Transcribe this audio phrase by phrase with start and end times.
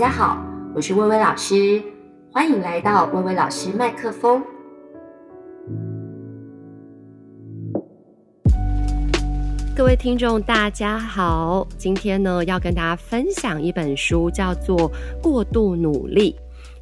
[0.00, 0.42] 大家好，
[0.74, 1.82] 我是薇薇老师，
[2.32, 4.42] 欢迎来到薇薇老师麦克风。
[9.76, 14.90] 各位听众，大家好，今天呢要跟大家分享一本书，叫做
[15.22, 16.32] 《过度努力》。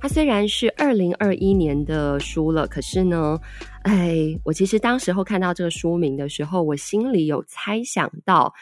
[0.01, 3.37] 它虽然是二零二一年的书了，可是呢，
[3.83, 8.55] 哎，我其实当时候看到这个书名的时候，我心里有猜想到，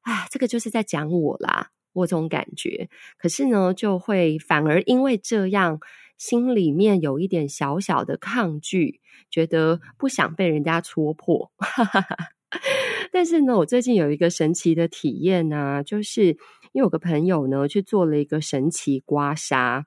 [0.00, 1.68] 啊，这个就是在讲我啦。
[1.92, 2.88] 我这种感觉，
[3.18, 5.80] 可是呢，就会反而因为这样，
[6.16, 11.50] 心里面有一点小小的抗拒，觉得不想被人家戳破。
[13.12, 19.84] 但是呢，我最近有一个神奇的体验呢、就是因为有个朋友呢去做了一个神奇刮痧。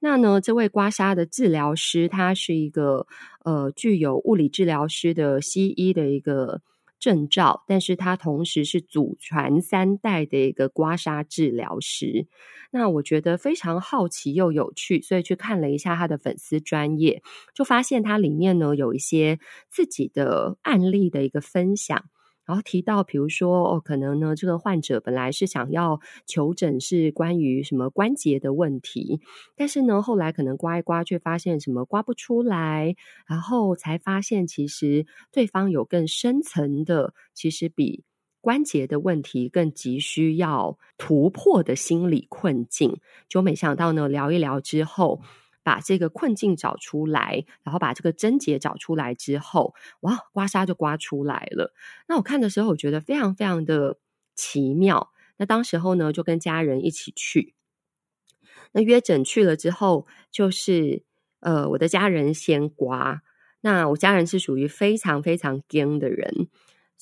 [0.00, 3.06] 那呢，这位刮痧的治疗师，他是一个
[3.44, 6.62] 呃具有物理治疗师的西医的一个。
[7.02, 12.28] 证照，但是他同时是祖传三代的一个刮痧治疗师。
[12.70, 17.20] 那我觉得非常好奇又有趣，所以去看了一下他的粉丝专业，
[17.52, 22.04] 就发现他里面呢有一些自己的案例的一个分享。
[22.52, 29.22] 然后提到，比如说哦，可能呢，这个患者本来是想要求诊是关于什么关节的问题，
[29.56, 32.94] 但是呢，后来可能刮一刮，却发现什么刮不出来，
[33.26, 38.04] 然后才发现其实对方有更深层的，其实比
[38.42, 42.98] 关节的问题更急需要突破的心理困境。
[43.30, 45.22] 就没想到呢，聊一聊之后。
[45.62, 51.72] 把这个困境找出来，然后把这个症结找出来之后，哇，刮痧就刮出来了。
[52.08, 53.98] 那我看的时候，我觉得非常非常的
[54.34, 55.12] 奇妙。
[55.36, 57.54] 那当时候呢，就跟家人一起去。
[58.72, 61.04] 那约诊去了之后，就是
[61.40, 63.22] 呃，我的家人先刮。
[63.60, 66.48] 那我家人是属于非常非常硬的人。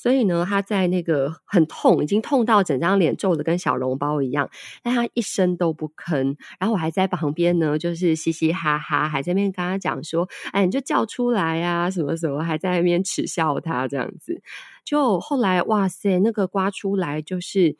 [0.00, 4.48] 所以呢，他在那个很痛，已经痛到整张脸皱的跟小笼包一样，
[4.82, 6.34] 但他一声都不吭。
[6.58, 14.40] 然后我还在旁边呢，就是嘻嘻哈哈，还在那边跟他讲说：“哎，你就叫出来呀，什么什么，还在那边耻笑他这样子。”
[14.86, 17.76] 就后来，哇塞，那个刮出来就是。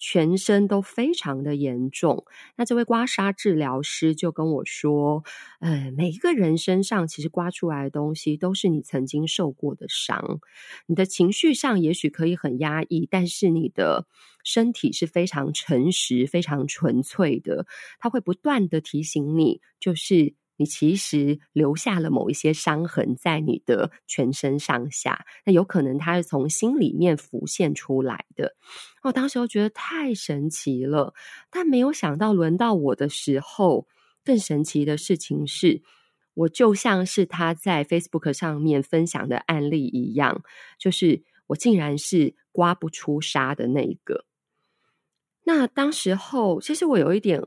[0.00, 2.24] 全身都非常的严重，
[2.56, 5.22] 那这位刮痧治疗师就跟我说
[5.60, 10.40] ：“呃，每一个人身上其实刮出来的东西都是你曾经受过的伤。
[10.86, 14.06] 你的情绪上也许可以很压抑，但是你的
[14.42, 17.66] 身体是非常诚实、非常纯粹的，
[17.98, 28.54] 它会不断的提醒你，就是。”你其实留下了某一些伤痕在你的全身上下，那有可能它是从心里面浮现出来的。
[29.02, 31.14] 我当时我觉得太神奇了，
[31.48, 33.86] 但没有想到轮到我的时候，
[34.22, 35.80] 更神奇的事情是，
[36.34, 40.42] 我就像是他在 Facebook 上面分享的案例一样，
[40.78, 44.26] 就是我竟然是刮不出痧的那一个。
[45.44, 47.42] 那当时候，其实我有一点。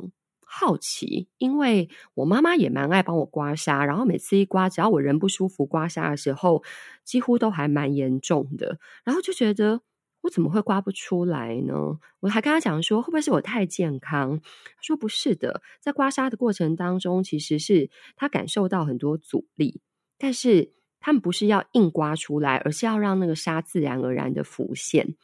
[0.55, 6.63] 好奇，因为我妈妈也蛮爱帮我刮痧，然后每次一刮，只要我人不舒服，刮痧的时候
[7.03, 9.81] 几乎都还蛮严重的，然后就觉得
[10.21, 11.97] 我怎么会刮不出来呢？
[12.19, 14.39] 我还跟他讲说，会不会是我太健康？
[14.39, 19.81] 他说不是的，在刮痧的过程当中，其实是他感受到很多阻力，
[20.19, 25.15] 但是他们不是要硬刮出来，而是要让那个痧自然而然的浮现。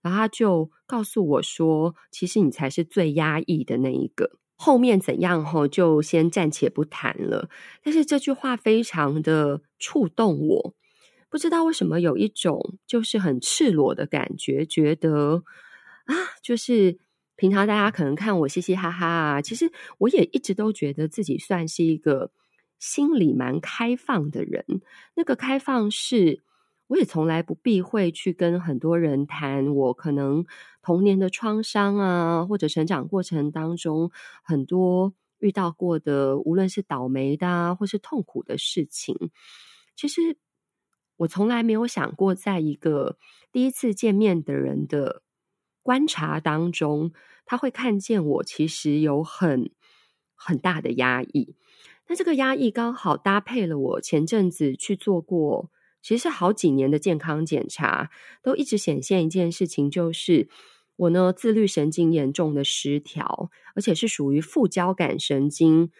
[0.00, 4.38] 然后他就告诉我说，其实你才是最压抑的那一个。
[4.56, 7.48] 后面怎样吼，就先暂且不谈了。
[7.82, 10.74] 但是这句话非常的触动我，
[11.28, 15.44] 不知道为什么有一种就是很赤裸的感觉，觉得
[16.06, 16.98] 啊，就是
[17.36, 22.30] 平常大家可能看我嘻嘻哈哈啊，其实我也一直都觉得自己算是一个
[22.78, 24.64] 心里蛮开放的人。
[25.14, 26.42] 那个开放是。
[26.88, 30.46] 我也从来不避讳去跟很多人谈我可能
[30.82, 34.12] 童年的创伤啊，或者成长过程当中
[34.44, 39.32] 很多遇到过的，无论是倒霉的啊，或是痛苦的事情。
[39.96, 40.36] 其实
[41.16, 43.18] 我从来没有想过，在一个
[43.50, 45.22] 第一次见面的人的
[45.82, 47.12] 观察当中，
[47.44, 49.72] 他会看见我其实有很
[50.36, 51.56] 很大的压抑。
[52.06, 55.72] 那这个压抑刚好搭配了我前阵子去做过。
[56.06, 58.10] 其实好几年的健康检查，
[58.40, 60.48] 都一直显现一件事情，就是
[60.94, 65.90] 我呢自律神经严重的失调，而且是属于副交感神经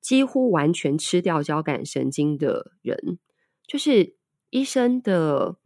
[0.00, 3.18] 几乎完全吃掉交感神经的人。
[3.66, 4.14] 就是
[4.48, 5.58] 医生的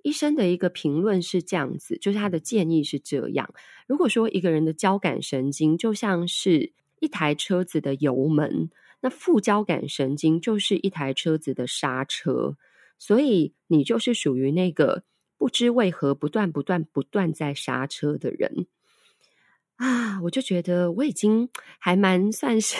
[0.00, 3.52] 医生的一个评论是这样子，就是他的建议是这样：
[3.86, 8.70] 如果说一个人的交感神经就像是一台车子的油门，
[9.02, 12.56] 那副交感神经就是一台车子的刹车。
[13.06, 15.02] 所以你就是属于那个
[15.36, 18.66] 不知为何不断不断不断在刹车的人。
[19.76, 22.78] 啊，我就觉得我已经还蛮算是，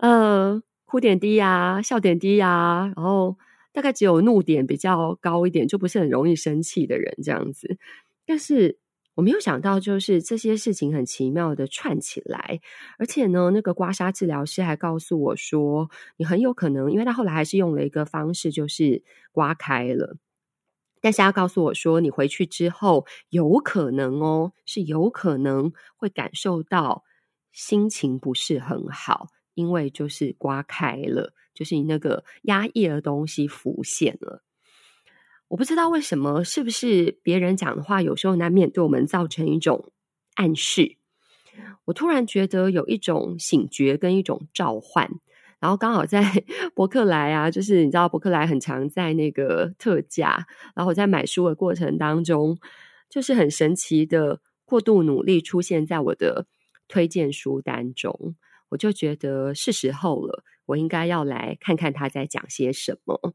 [0.00, 3.38] 呃，哭点低呀，笑点低呀，然后
[3.72, 7.78] 大概只有怒点比较高一点，就不是很容易生气的人这样子。
[8.26, 8.80] 但是
[9.14, 12.60] 我没有想到，就是这些事情很奇妙的串起来，
[12.98, 20.16] 而且呢，那个刮痧治疗师还告诉我说，你很有可能，因为他后来还是用了一个方式，就是刮开了。
[21.02, 27.04] 但是他告诉我说，你回去之后有可能哦，是有可能会感受到
[27.52, 34.42] 心情不是很好，因为就是刮开了，就是你那个压抑的东西浮现了。
[35.52, 39.92] 我不知道为什么，是不是别人讲的话有时候难免对我们造成一种
[40.36, 40.96] 暗示？
[41.84, 45.10] 我突然觉得有一种醒觉跟一种召唤。
[45.60, 46.42] 然后刚好在
[46.74, 52.58] 博客来啊，就是你知道博客来很常在那个特价，然后我在买书的过程当中，
[53.10, 56.46] 就是很神奇的过度努力出现在我的
[56.88, 58.36] 推荐书单中，
[58.70, 63.34] 我就觉得是时候了，我应该要来看看他在讲些什么。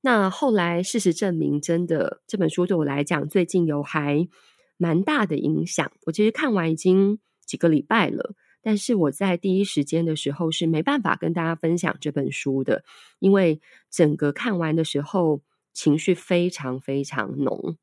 [0.00, 4.28] 那后来事实证明，真的这本书对我来讲，最近有还
[4.76, 5.90] 蛮大的影响。
[6.06, 8.34] 我其实看完已经几个礼拜了。
[8.60, 12.84] 但是我在第一时间的时候是没办法跟大家分享这本书的，
[13.18, 13.60] 因为
[13.90, 15.40] 整个看完的时候
[15.72, 17.76] 情绪非常非常浓。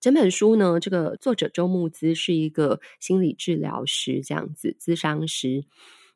[0.00, 5.64] 整本书呢，这个作者周慕姿是一个心理治疗师，这样子，咨商师。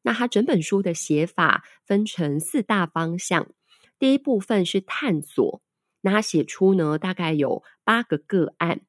[0.02, 3.50] 那他整本书的写法分成四大方向，
[3.98, 5.60] 第一部分是探索，
[6.00, 8.80] 那他写出呢大概有八个个案，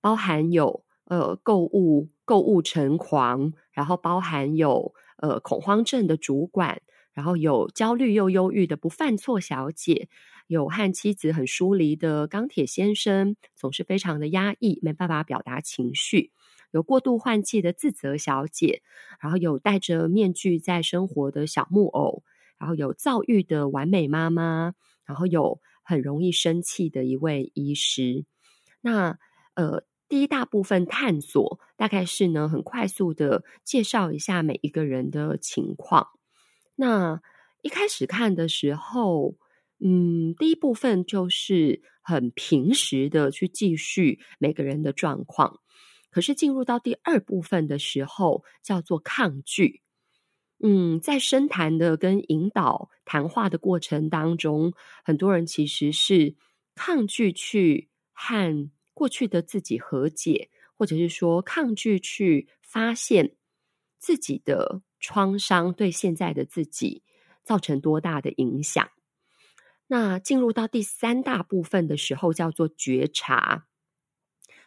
[0.00, 2.08] 包含有呃购物。
[2.30, 6.80] 购物成狂，然后包含有呃恐慌症的主管，
[7.12, 10.08] 然后有焦虑又忧郁的不犯错小姐，
[10.46, 16.30] 有和妻子很疏离的钢铁先生，总是非常的压抑，没办法表达情绪，
[16.70, 18.80] 有过度换气的自责小姐，
[19.20, 22.22] 然后有戴着面具在生活的小木偶，
[22.60, 24.74] 然后有躁郁的完美妈妈，
[25.04, 28.24] 然后有很容易生气的一位医师。
[28.80, 29.18] 那
[29.54, 29.84] 呃。
[30.10, 36.08] 第一大部分探索，大概是呢，很快速的介绍一下每一个人的情况。
[36.74, 37.20] 那
[37.62, 39.36] 一开始看的时候，
[39.78, 45.60] 嗯，第一部分就是很平实的去记叙每个人的状况。
[46.10, 49.80] 可是进入到第二部分的时候，叫做抗拒。
[50.62, 54.72] 嗯，在深谈的跟引导谈话的过程当中，
[55.04, 56.34] 很多人其实是
[56.74, 58.70] 抗拒去和。
[58.92, 63.34] 过去的自己和解，或者是说抗拒去发现
[63.98, 67.02] 自己的创伤对现在的自己
[67.42, 68.90] 造成多大的影响。
[69.86, 73.68] 那进入到第三大部分的时候，叫做觉察。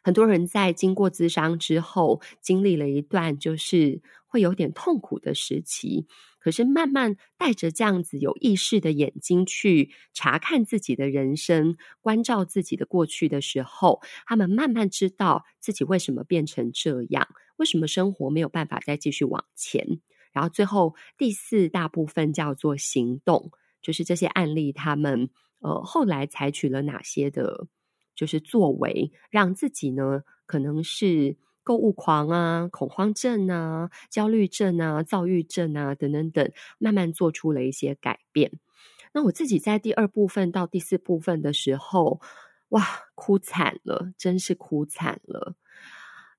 [0.04, 6.06] 很多人在经过咨商之后，经历了一段就是会有点痛苦的时期。
[6.40, 20.02] 可是慢慢带着这样子有意识的眼睛去查看自己的人生，关照自己的过去的时候，他们慢慢知道自己为什么变成这样，为什么生活没有办法再继续往前。
[20.34, 23.52] 然后最后第四大部分叫做行动，
[23.82, 25.30] 就是这些案例他们
[25.62, 27.68] 呃后来采取了哪些的，
[28.16, 31.38] 就是作为，让自己呢可能是。
[31.66, 38.52] 购物狂啊，恐慌症啊，焦虑症啊，躁郁症啊，等等等，慢慢做出了一些改变。
[39.14, 42.20] 那我自己在第二部分到第四部分的时候，
[42.68, 45.56] 哇，哭惨了，真是哭惨了。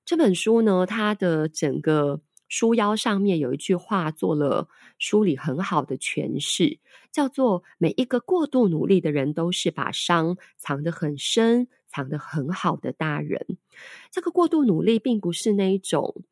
[0.05, 6.79] 这本书呢，它的整个书腰上面有一句话做了梳理很好的诠释，
[7.11, 11.67] 叫做“每一个过度努力的人都是把伤藏得很深”。
[11.87, 13.57] 藏得很好的大人，
[14.11, 16.25] 这个过度努力并不是那一种，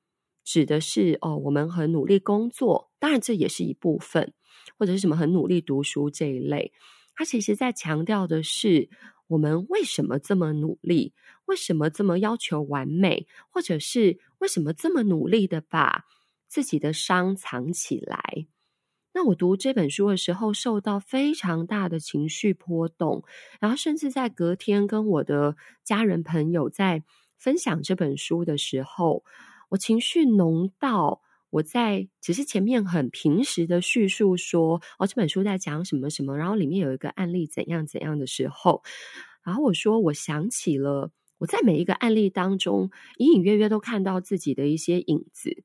[0.44, 4.34] 指的是哦，我们很努力工作，当然这也是一部分，
[4.78, 6.74] 或者是什么很努力读书这一类。
[7.16, 8.90] 他其实在强调的是，
[9.28, 11.14] 我们为什么这么努力，
[11.46, 16.04] 为什么这么要求完美，或者是为什么这么努力的把
[16.50, 18.46] 自己的伤藏起来。
[19.14, 23.24] 那我读这本书的时候，受到非常大的情绪波动，
[23.62, 27.04] 然后甚至在隔天跟我的家人朋友在
[27.38, 29.24] 分享这本书的时候，
[29.70, 38.84] 我情绪浓到我在只是前面很平实的叙述说，哦，这本书在讲什么什么，然后里面有一个案例怎样怎样的时候，
[39.42, 45.64] 然后我说我想起了我在每一个案例当中隐隐约约都看到自己的一些影子，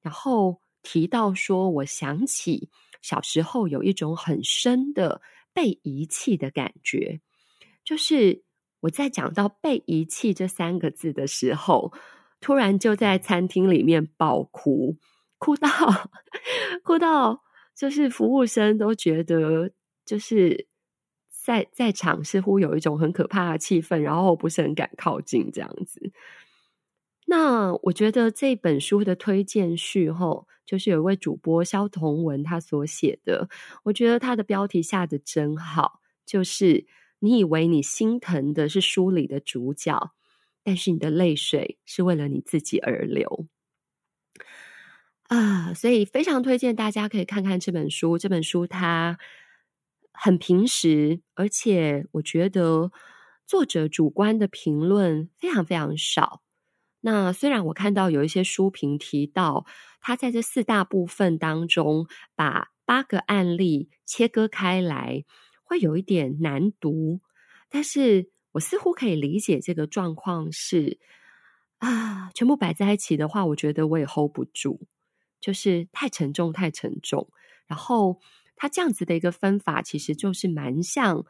[0.00, 0.60] 然后。
[0.86, 2.68] 提到说，我想起
[3.00, 5.22] 小时候有一种很深的
[5.54, 7.22] 被遗弃的感觉，
[7.82, 8.44] 就是
[8.80, 11.90] 我在讲到被遗弃这三个字的时候，
[12.38, 14.98] 突然就在餐厅里面爆哭，
[15.38, 15.70] 哭到
[16.84, 17.42] 哭到，
[17.74, 19.72] 就是服务生都觉得
[20.04, 20.68] 就是
[21.44, 26.10] 在在场似乎有一种很可怕的气氛，然后不是很敢靠近这样子。
[27.26, 33.50] 那我觉得这本书的推荐序后，就是有一位主播萧同文他所写的，
[33.82, 36.86] 我觉得他的标题下得真好，就是
[37.18, 40.14] 你以为你心疼的是书里的主角。
[40.66, 43.46] 但是你的泪水是为了你自己而流
[45.28, 48.16] 啊，所以非常推荐大家可以看看这本书。
[48.16, 49.18] 这本书它
[50.14, 52.90] 很平实，而且我觉得
[53.46, 56.40] 作者主观的评论非常非常少。
[57.00, 59.66] 那虽然我看到有一些书评提到，
[60.00, 65.24] 他在这四大部分当中把八个案例切割开来，
[65.62, 67.20] 会有一点难读，
[67.68, 68.30] 但是。
[68.54, 71.00] 我似乎可以理解这个状况是
[71.78, 74.82] 啊，全部摆在一起的话，我觉得我也 hold 不住，
[75.40, 77.28] 就是太沉重，太沉重。
[77.66, 78.20] 然后
[78.56, 81.24] 他这样子的一个分法，其实就是蛮像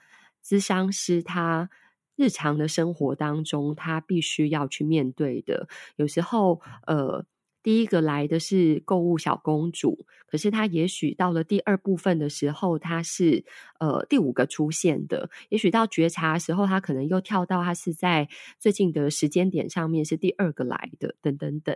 [0.44, 1.70] 咨商师他
[2.16, 5.68] 日常的生活当中，他必须要去面对的。
[5.96, 7.26] 有时候，呃。
[7.64, 13.42] 第一个来的是购物小公主，可是她也许到了第二部分的时候，她是
[13.80, 15.30] 呃第五个出现的。
[15.48, 18.28] 也许到觉察的时候，她可能又跳到她是在
[18.58, 21.74] 最近的时间点上面是第二个来的，等等等。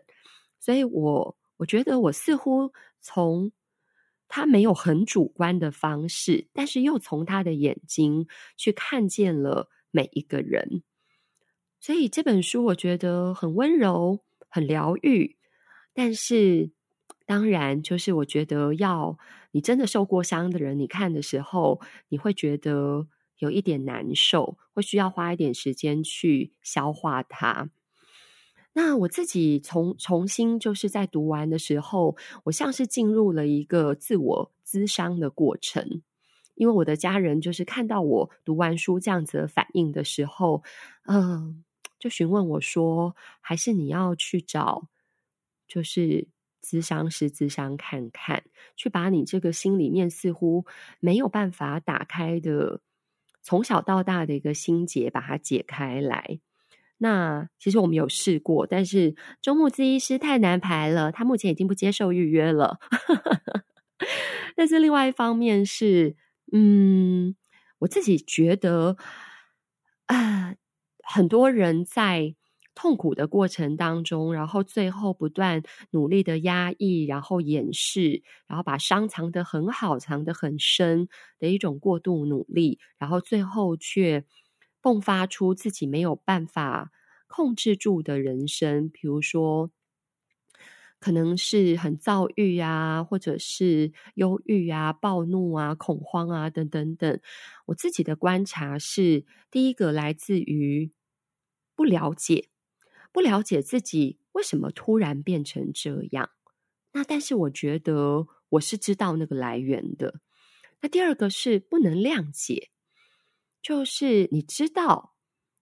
[0.60, 3.50] 所以我我觉得我似乎从
[4.28, 10.82] 他没有很主观的方式，但是又从他的眼睛去看见了每一个人。
[11.80, 15.37] 所以这本书我觉得很温柔，很疗愈。
[15.94, 16.70] 但是，
[17.26, 19.18] 当然，就是我觉得，要
[19.50, 23.08] 你真的受过伤的人，你看的时候，你会觉得
[23.38, 27.70] 有一点难受，会需要花一点时间去消化它。
[28.72, 36.02] 那我自己重重新就是在读完的时候，我像是进入了一个自我咨商的过程，
[36.54, 40.62] 因为我的家人就是看到我读完书这样子的反应的时候，
[41.06, 41.64] 嗯、
[41.98, 44.88] 就询问我说，还是你要去找。
[45.66, 46.26] 就是
[46.62, 48.42] 咨商师咨商看看，
[48.75, 50.64] 去把你这个心里面似乎
[50.98, 52.80] 没有办法打开的，
[53.42, 56.40] 从小到大的一个心结，把它解开来。
[56.98, 62.78] 那其实我们有试过，但是周慕姿医师太难排了，他目前已经不接受预约了。
[64.56, 66.16] 但是另外一方面是，
[66.52, 67.34] 嗯，
[67.80, 68.96] 我自己觉得
[70.06, 70.54] 啊、
[71.02, 72.34] 很多人在。
[72.80, 81.08] 痛苦的过程当中，然后最后不断努力的压抑，然后掩饰，然后把伤藏得很好，藏得很深
[81.40, 84.24] 的一种过度努力，然后最后却
[84.82, 86.92] 迸发出自己没有办法
[87.26, 89.70] 控制住的人生，比如说
[90.99, 97.20] 可能是很躁郁啊，或者是忧郁啊、暴怒啊、恐慌啊等等等。
[97.66, 100.92] 我自己的观察是，第一个来自于
[101.75, 102.49] 不了解。
[103.11, 106.30] 不了解自己为什么突然变成这样，
[106.92, 110.20] 那但是我觉得我是知道那个来源的。
[110.82, 112.68] 那第二个是不能谅解，
[113.62, 115.14] 就是你知道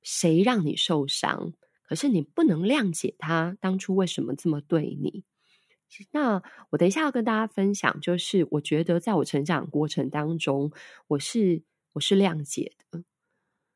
[0.02, 5.24] 谁让你受伤，可是你不能谅解他当初为什么这么对你。
[6.12, 10.72] 那我等一下要跟大家分享，就是我觉得在我成长过程当中，
[11.08, 11.62] 我是
[11.92, 13.04] 我是谅解的，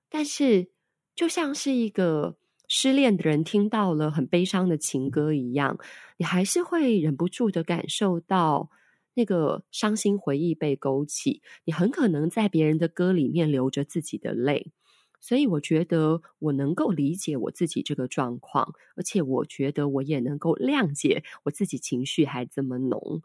[0.08, 0.70] 但是
[1.14, 2.36] 就像是一个。
[2.72, 5.76] 失恋的人听到了很悲伤的情歌一样，
[6.18, 8.70] 你还是会忍不住的感受到
[9.14, 11.42] 那个伤心回忆被勾起。
[11.64, 14.72] 你很可能在别人的歌里面流着自己的泪，
[15.20, 23.22] 所以我觉得我能够理解我自己这个状况，而且我觉得我也能够谅解我自己情绪还这么浓，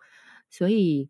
[0.49, 1.09] 所以。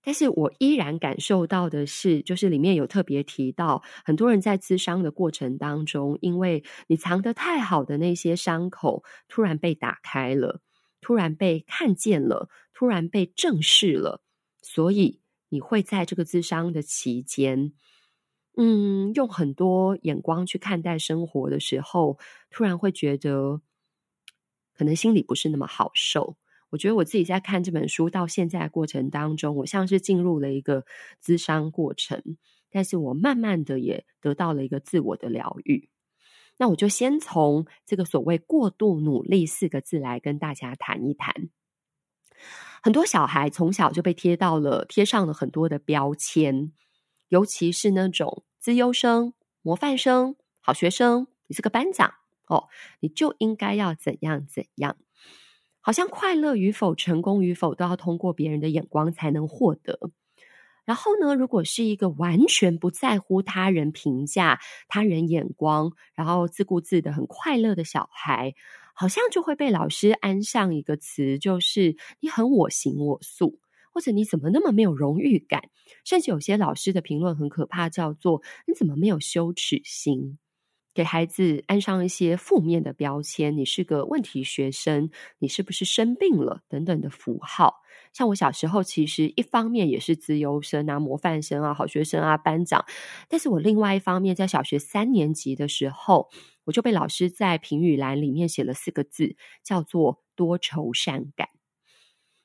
[0.00, 10.62] 但是我依然感受到的是，就是里面有特别提到，很多人在咨商的过程当中，因为你藏得太好的那些伤口，突然被打开了，
[11.00, 14.22] 突然被看见了，突然被正视了，
[14.62, 17.72] 所以你会在这个咨商的期间，
[18.56, 22.18] 嗯，用很多眼光去看待生活的时候，
[22.50, 23.60] 突然会觉得，
[24.74, 26.36] 可能心里不是那么好受。
[26.70, 30.84] 我觉得我自己在看这本书到现在的过程当中，我像是进入了一个
[31.24, 32.22] 咨商过程，
[32.68, 35.88] 但是我慢慢的也得到了一个自我的疗愈。
[36.58, 41.48] 那我就先从这个所谓过度努力四个字来跟大家谈一谈。
[42.82, 46.72] 很多小孩从小就被贴到了贴上了很多的标签，
[47.28, 52.14] 尤其是那种资优生、模范生、好学生，你是个班长，
[52.46, 52.68] 哦，
[53.00, 54.96] 你就应该要怎样怎样。
[55.80, 60.10] 好像快乐与否、成功与否，都要通过别人的眼光才能获得。
[60.88, 68.54] 然后呢，如果是一个完全不在乎他人评价、他人眼光，然后自顾自的很快乐的小孩，
[68.94, 73.60] 好像就会被老师安上一个词，就是你很我行我素，
[73.92, 75.68] 或者你怎么那么没有荣誉感？
[76.06, 80.38] 甚至有些老师的评论很可怕，叫做你怎么没有羞耻心？
[80.98, 87.76] 给孩子安上一些负面的标签，你是个问题学生，你是不是生病了等等的符号。
[88.12, 92.84] 像我小时候，其实一方面也是资优生啊、模范生啊、好学生啊、班长，
[93.28, 96.30] 但是我另外一方面，在小学三年级的时候，
[96.64, 101.48] 我就被老师在评语栏里面写了四个字，叫做多愁善感。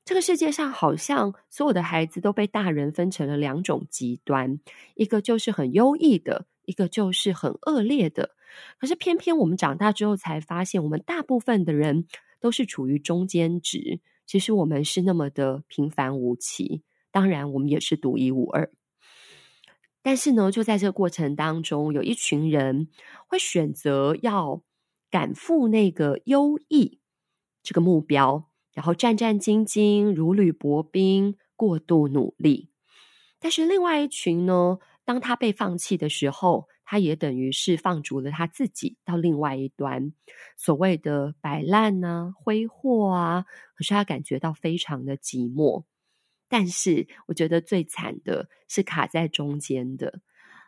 [0.06, 4.60] 这个世界上好像所有的孩子都被大人分成了两种极端，
[4.94, 8.36] 一个就是很优异的，一个就是很恶劣的。
[8.80, 12.06] 可是偏偏我们长大之后才发现，我们大部分的人
[12.40, 14.00] 都是处于中间值。
[14.26, 16.82] 其实我们是那么的平凡无奇，
[17.12, 18.72] 当然我们也是独一无二。
[20.02, 22.90] 但是呢，就在这个过程当中，有一群人
[23.28, 24.62] 会选择要
[25.10, 27.00] 赶赴那个优异
[27.62, 32.70] 这个目标，然后战战兢兢、如履薄冰、过度努力。
[33.40, 40.14] 但是另外一群呢，当他被放弃的时候，他也等于是放逐了他自己到另外一端，
[40.56, 45.86] 所谓的摆烂啊、挥霍啊，可是他感觉到非常的寂寞。
[46.48, 50.22] 但是我觉得最惨的是卡在中间的，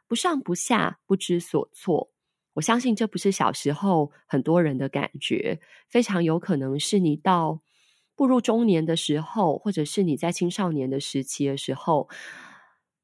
[0.08, 2.12] 不上不下、不知所措。
[2.54, 7.62] 我相信这不是小时候很多人的感觉，非常有可能是你到
[8.16, 12.10] 步入中年的时候，或者是你在青少年的时期的时候。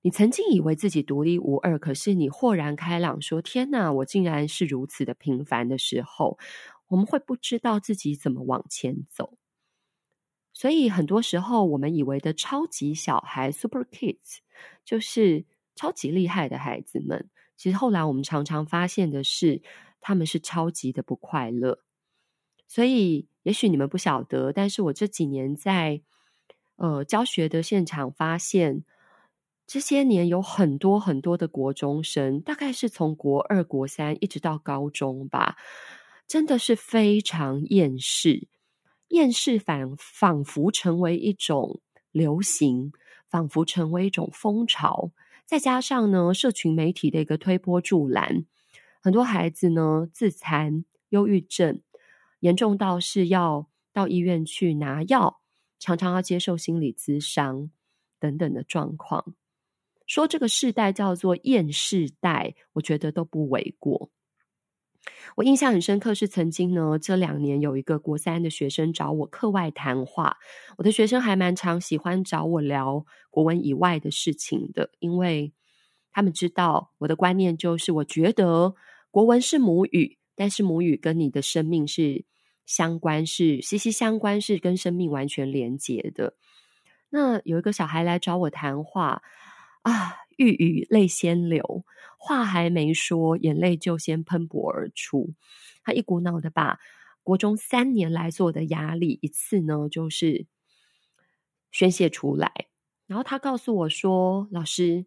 [0.04, 6.40] 你曾经以为自己独一无二，可是你豁然开朗，说：“天哪，我竟然是如此的平凡的时候，
[6.88, 9.38] 我们会不知道自己怎么往前走。”
[10.54, 14.40] 所以很多时候，我们以为的超级小孩 （Super Kids）
[14.84, 19.62] 就是超级厉害的孩子们，其实后来我们常常发现的是，
[20.00, 21.84] 他们是超级的不快乐。
[22.68, 26.02] 所以，也许你们不晓得，但是我这几年在
[26.78, 28.84] 呃教学的现场发现。
[29.72, 35.56] 这些年有很多很多的国中生，大概是从国二、国三一直到高中吧，
[36.28, 38.50] 真的是非常厌世，
[39.08, 41.80] 厌世反仿佛成为一种
[42.12, 42.92] 流行，
[43.30, 45.12] 仿佛成为一种风潮。
[45.46, 48.46] 再加上呢，社群媒体的一个推波助澜，
[49.00, 51.82] 很多孩子呢自残、忧郁症，
[52.42, 55.40] 严重到是要到医院去拿药，
[55.80, 57.72] 常常要接受心理咨商
[58.20, 59.34] 等等的状况。
[60.12, 64.10] 说这个世代叫做厌世代，我觉得都不为过。
[65.38, 70.38] 我印象很深刻，是曾经呢，这两年有一个国三的学生找我课外谈话。
[70.76, 75.54] 我的学生还蛮常喜欢找我聊国文以外的事情的，因为
[76.12, 78.76] 他们知道我的观念就是，我觉得
[79.12, 82.26] 国文是母语，但是母语跟你的生命是
[82.66, 86.34] 相关，是息息相关，是跟生命完全连结的。
[87.12, 89.22] 那有一个小孩来找我谈话。
[89.84, 90.18] 啊！
[90.38, 91.86] 欲语泪先流，
[92.18, 95.36] 话还没说，眼泪就先喷薄而出。
[95.84, 96.80] 他一股脑的把
[97.22, 100.48] 国中三年来所有的压力一次呢，就是
[101.70, 102.52] 宣泄出来。
[103.06, 105.06] 然后他告诉我说：“老师，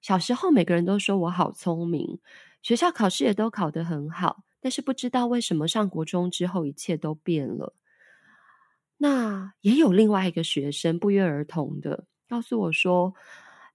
[0.00, 2.18] 小时候每个人都说我好聪明，
[2.62, 7.74] 学校考试也都考得很好，但是不知道为什么上国中之后一切都变了。”
[8.98, 13.12] 那也有另外一个学生不约而同的告诉我说。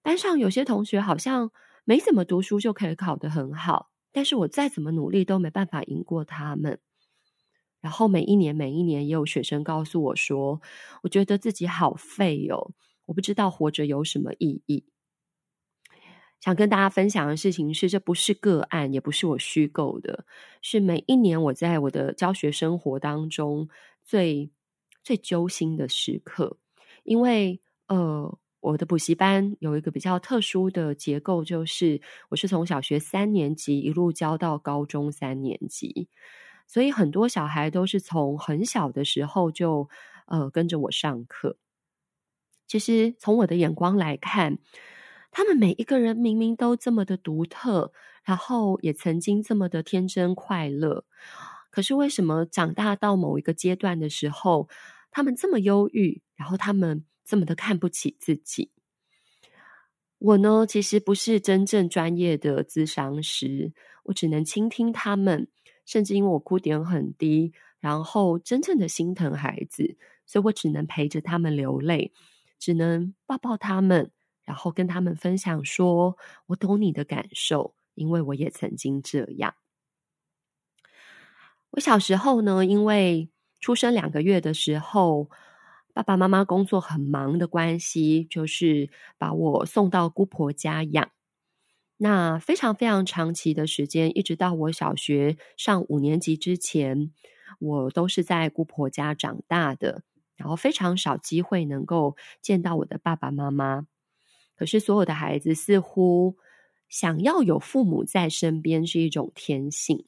[0.03, 1.51] 班上有些同学好像
[1.83, 6.79] 没怎么读书就可以考得很好，但是我再怎么努力都没办法赢过他们。
[7.81, 10.61] 然后每一年每一年也有学生告诉我说，
[11.03, 12.71] 我觉得自己好废哦，
[13.05, 14.85] 我不知道活着有什么意义。
[16.39, 20.25] 想跟大家分享的事情是，这不是个案，也不是我虚构的，
[20.61, 23.69] 是每一年我在我的教学生活当中
[24.03, 24.51] 最
[25.03, 26.57] 最揪心的时刻，
[27.03, 28.37] 因为呃。
[28.61, 36.07] 我的补习班有一个比较特殊的结构，就是我是从小学三年级一路教到高中三年级，
[36.67, 39.89] 所以很多小孩都是从很小的时候就
[40.27, 41.57] 呃跟着我上课。
[42.67, 44.59] 其实从我的眼光来看，
[45.31, 47.91] 他们每一个人明明都这么的独特，
[48.23, 51.03] 然后也曾经这么的天真快乐，
[51.71, 54.69] 可是为什么长大到某一个阶段的时候，
[55.09, 58.71] 他们这么忧郁，然后他们这么的看不起自己，
[60.17, 65.47] 我呢，其实不是真正专业的咨商师，我只能倾听他们，
[65.85, 72.11] 甚至因为我哭点很低，然后真正的心疼孩子，所以我只能陪着他们流泪，
[72.59, 74.11] 只能抱抱他们，
[74.43, 79.55] 然后跟他们分享说：“我懂你的感受，因为我也曾经这样。”
[81.71, 83.29] 我小时候呢，因为
[83.59, 85.29] 出生两个月的时候，
[85.93, 91.11] 爸爸妈妈工作很忙的关系，就是把我送到姑婆家养。
[91.97, 97.11] 那非常非常长期的时间，一直到我小学上五年级之前，
[97.59, 100.03] 我都是在姑婆家长大的。
[100.37, 103.85] 然后非常少机会能够见到我的爸爸妈妈。
[104.55, 106.35] 可是所有的孩子似乎
[106.89, 110.07] 想要有父母在身边是一种天性。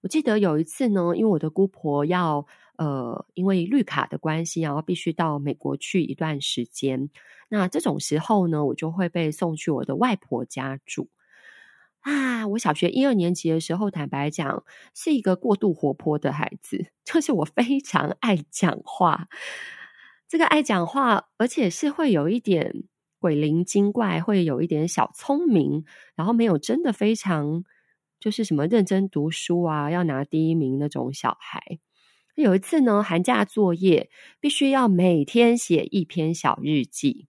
[0.00, 2.44] 我记得有一次呢，因为我的姑婆要
[2.82, 7.10] 呃，因为绿卡的关系，然后必须到美国去一段时间。
[7.48, 11.08] 那这种时候呢，我就会被送去我的外婆家住。
[12.00, 14.64] 啊，我小学一二年级的时候，坦白讲，
[14.94, 19.28] 是一个过度活泼的孩子， 就是我非常爱讲话。
[20.26, 22.84] 这个爱讲话，而且是会有一点
[23.20, 25.84] 鬼灵精怪，会有一点小聪明，
[26.16, 27.64] 然后没有真的非常。
[28.18, 31.80] 就是什么认真读书啊，要拿第一名那种小孩。
[32.34, 37.26] 有一次呢，寒假作业必须要每天写一篇小日记，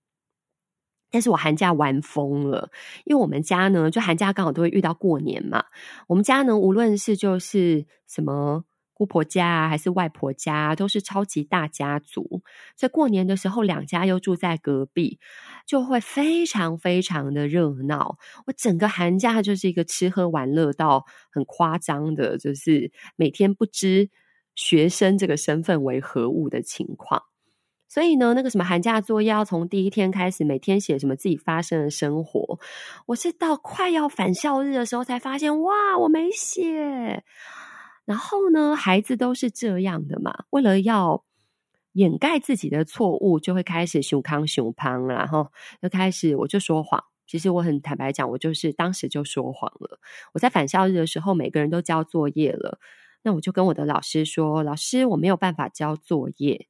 [1.12, 2.72] 但是我寒假玩疯了，
[3.06, 5.66] 因为我们家呢，就寒假刚好都会遇到过年嘛。
[6.08, 8.66] 我们家呢，无论是就是什么。
[8.96, 12.44] 姑婆家啊，还是外婆家，都是超级大家族。
[12.76, 15.20] 在过年的时候，两家又住在隔壁，
[15.66, 18.18] 就会非常非常的热闹。
[18.46, 24.12] 我整个寒假就是一个吃喝玩乐到很夸张的，就是每天不知
[24.56, 27.24] 学生这个身份为何物的情况。
[27.88, 32.60] 所以呢，那个什么寒假作业要从第一天开始，每天写什么自己发生的生活。
[33.06, 37.24] 我是到快要返校日的时候才发现，哇，我没写。
[38.06, 41.24] 然后呢，孩子都是这样的嘛，为了要
[41.92, 47.04] 掩盖自己的错误，就会开始熊康熊胖，然后就开始我就说谎。
[47.28, 50.00] 其实我很坦白讲，我就是当时就说谎了。
[50.34, 52.80] 我在返校日的时候，每个人都交作业了，
[53.24, 56.68] 那我就跟我的老师说：“老师，我没有办法交作业。”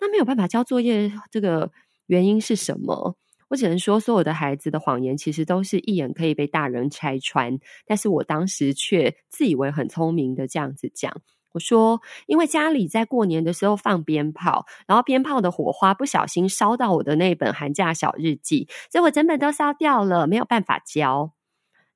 [0.00, 1.70] 那没有办法交作业，这个
[2.06, 3.16] 原因是什么？
[3.48, 11.20] 我只能说，所有的孩子的谎言其实都是一眼可以被大人拆穿，但是我当时却自以为很聪明的这样子讲，
[11.52, 21.32] 我说，因为家里在过年的时候放鞭炮，然后鞭炮的火花不小心烧到我的那本寒假小日记，所以我整本都烧掉了，没有办法交。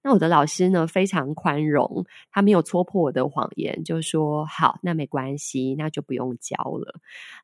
[0.05, 7.01] 那我的老师呢，非常宽容，他没有戳破我的谎言，就说好，那没关系，那就不用交了。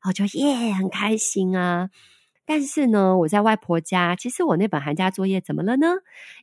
[0.07, 1.89] 我就耶，很开心啊。
[2.45, 5.87] 但是呢，我在外婆家，其实我那本寒假作业怎么了呢？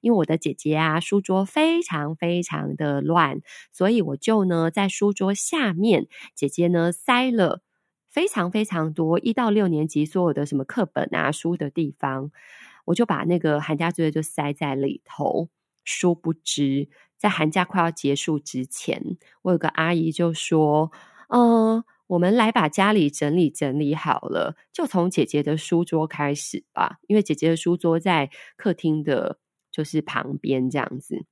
[0.00, 3.40] 因为我的姐姐啊，书桌非常非常的乱，
[3.72, 7.62] 所以我就呢在书桌下面，姐姐呢塞了
[8.09, 12.33] 非常非常多一到六年级所有的什么课本啊书的地方，
[12.87, 15.48] 我就把那个寒假作业就塞在里头。
[15.88, 20.92] 殊不知，在寒假快要结束之前，我有个阿姨就说
[21.31, 26.96] ：“嗯。”我们来把家里整理整理好了，就从姐姐的书桌开始吧。
[27.07, 29.38] 因为姐姐的书桌在客厅的，
[29.70, 31.27] 就是旁边这样子。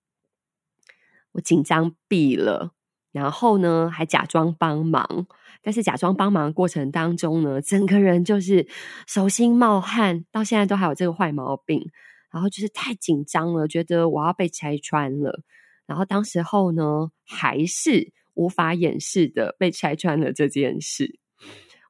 [1.32, 2.72] 我紧张毙了，
[3.10, 5.26] 然后呢，还假装帮忙。
[5.62, 8.68] 但是假装帮忙的过程当中呢，整个人就是
[9.06, 11.90] 手心冒汗，到现在都还有这个坏毛病。
[12.36, 15.40] 然后就是太紧张了，觉得我要被拆穿了。
[15.86, 18.12] 然后当时候呢，还是。
[18.36, 21.18] 无法掩饰的被拆穿了这件事，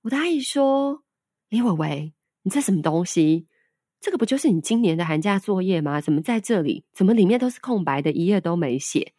[0.03, 1.03] 我的阿姨说
[1.51, 3.49] ：“李伟伟，你这什么东西？
[4.01, 6.01] 这个不就是你今年的寒假作业吗？
[6.01, 6.85] 怎么在这里？
[6.93, 9.13] 怎么里面都是空白的，一页都没写？”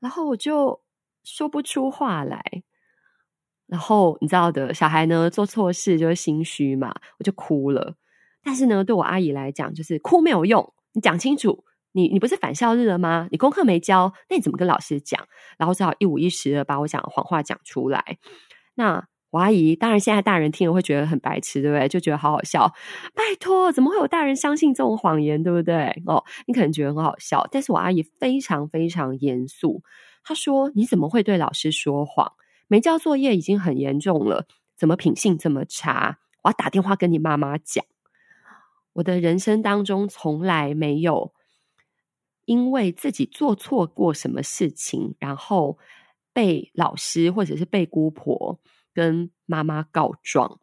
[0.00, 0.82] 然后我就
[1.22, 2.42] 说不出话来。
[3.68, 7.94] 然后你知道的，小孩呢，做错事就会心虚嘛，我就哭了。
[8.42, 11.64] 但是呢，对我阿姨来讲，就是哭没有用，你讲清楚。
[11.92, 13.26] 你你不是返校日了吗？
[13.32, 15.26] 你功课没交，那你怎么跟老师讲？
[15.58, 18.18] 然后只好一五一十的把我讲的谎话讲出来。
[18.76, 21.88] 那我阿姨当然现在大人听了会觉得很白痴，对不对？
[21.88, 22.72] 就觉得好好笑。
[23.12, 26.00] 拜托，怎么会有大人相信这种谎言，对不对？
[26.06, 29.82] 哦，你可能觉得很好笑，但是我阿姨非常非常严肃。
[30.22, 32.34] 她说：“你怎么会对老师说谎？
[32.68, 36.18] 没交作业已经很严重了，怎么品性这么差？
[36.44, 37.84] 我要打电话跟你妈妈讲。”
[39.00, 41.34] 我的人生当中从来没有。
[42.46, 45.78] 因为自己做错过什么事情，然后
[46.32, 48.58] 被老师或者是被姑婆
[48.92, 50.58] 跟妈妈告状，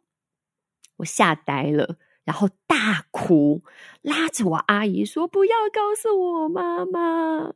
[0.96, 3.62] 我吓呆了，然后大哭，
[4.02, 7.54] 拉着我阿姨说：“不要告诉我妈妈。”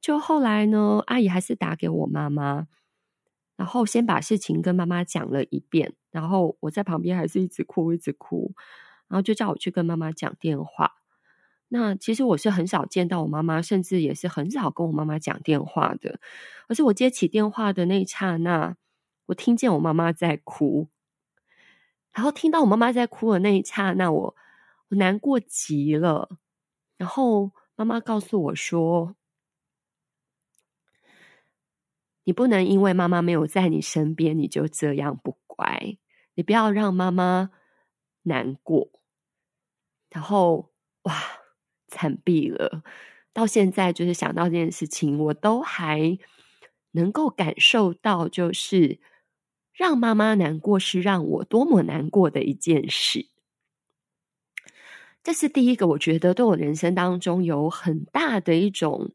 [0.00, 2.66] 就后来呢，阿姨还是打给我妈妈，
[3.56, 8.52] 然后先把事情跟妈妈讲了一遍，然后我在旁边还是一直哭，一直哭，
[9.08, 10.94] 然后就叫我去跟妈妈讲电话。
[11.70, 16.18] 那其实我是很少见到我妈妈，甚至也是很少跟我妈妈讲电话的。
[16.66, 18.76] 而是我接起电话的那一刹那，
[19.26, 20.88] 我听见我妈妈在哭，
[22.12, 24.36] 然后听到我妈妈在哭的那一刹那，我
[24.88, 26.30] 我难过极了。
[26.96, 29.14] 然后妈妈告诉我说
[32.24, 35.98] ：“你不能因为妈妈没有在你身边，你就这样不乖。
[36.34, 37.50] 你不要让妈妈
[38.22, 38.90] 难过。”
[40.10, 40.70] 然后
[41.02, 41.14] 哇！
[41.90, 42.82] 惨毙了！
[43.32, 46.18] 到现在，就是想到这件事情，我都还
[46.90, 49.00] 能够感受到，就是
[49.72, 53.28] 让妈妈难过是让我多么难过的一件事。
[55.22, 59.12] 这是第一个，我觉得对我人生当中有很大的一种，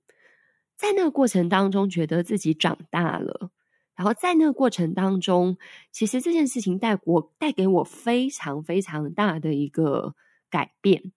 [0.76, 3.52] 在那个过程当中觉得自己长大了，
[3.96, 5.60] 然后在那个过程当中，
[5.92, 10.16] 其实这件事情带我带给我非常非常大的一个
[10.54, 11.12] 改变。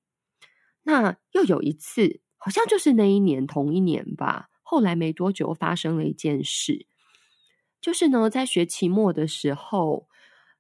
[0.85, 4.49] 那又有一次，好像就是那一年同一年吧。
[4.63, 6.87] 后来没多久发生了一件事，
[7.83, 10.09] 就是呢，在学期末的时候，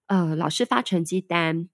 [0.08, 1.70] 呃，老师发成绩单，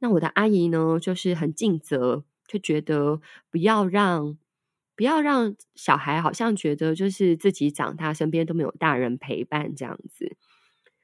[0.00, 4.36] 那我的阿姨呢，就是很尽责，就觉得不要让
[4.94, 10.36] 不要让小孩好像觉得就是自己长大身边都没有大人陪伴这样子。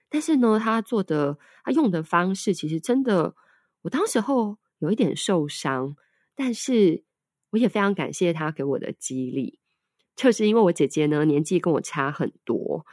[0.09, 3.35] 但是呢，他做的他用的方式，其实真的，
[3.83, 5.97] 我当时候有一点受伤。
[6.35, 7.05] 但是
[7.51, 9.59] 我也非常感谢他给我的激励，
[10.16, 12.85] 就是因为我姐姐呢，年纪跟我差很多，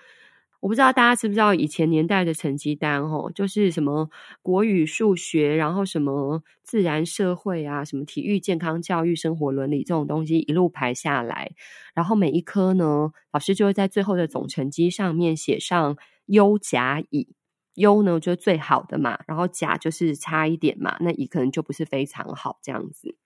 [0.59, 4.09] 我不知道大家知不知道以前年代的成绩单哦，就是什么
[4.41, 11.53] 国语、数学，然后什么自然、社会啊，什么体育、健康、教育、生活伦理这种东西一路排下来，
[11.95, 17.29] 然后每一科呢，老师就会在最后的总成绩上面写上优、甲、乙。
[17.79, 23.17] 优呢就是最好的嘛，然后甲就是差一点嘛，那乙可能就不是非常好这样子。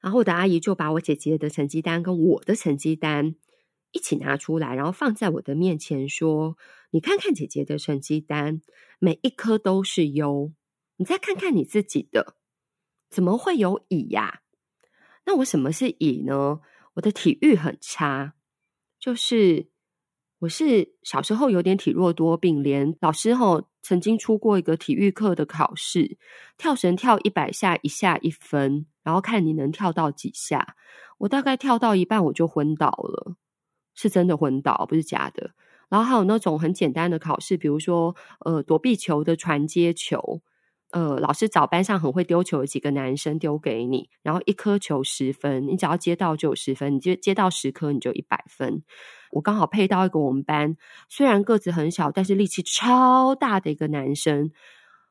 [0.00, 3.36] 然后我的阿姨就把我姐姐的成绩单跟我的成绩单
[3.92, 6.56] 一起拿出来，然后放在我的面前说
[6.90, 8.62] ：“你看看姐姐的成绩单，
[8.98, 10.52] 每一科都是优，
[10.96, 12.34] 你再看看你自己的，
[13.10, 14.40] 怎么会有乙呀？
[15.26, 16.60] 那我什么是乙呢？
[16.94, 18.34] 我的体育很差，
[18.98, 19.68] 就是
[20.40, 26.16] 我是小时候有点体弱多病，连老师吼曾经出过一个体育课的考试，
[26.56, 30.76] 跳绳跳一百下，一下一分。”然后看你能跳到几下，
[31.18, 33.34] 我大概跳到一半我就昏倒了，
[33.94, 35.50] 是真的昏倒，不是假的。
[35.88, 38.14] 然后还有那种很简单的考试，比如说
[38.44, 40.40] 呃躲避球的传接球，
[40.92, 48.84] 呃老师找班上很会丢球的几个男生丢给你，然后一颗球十分，你只要接到就有十分，你接接到十颗你就一百分。
[49.32, 50.76] 我刚好配到一个我们班
[51.08, 54.50] 虽然个子很小，但是力气超大的一个男生。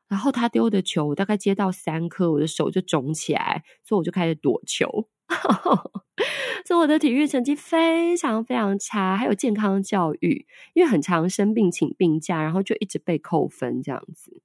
[0.08, 5.08] 然后他丢的球，我大概接到三颗，我的手就肿起来，所以我就开始躲球。
[6.66, 14.42] 所以我的体育成绩非常非常差，还有健康教育，因为很常生病请病假，然后就一直被扣分这样子。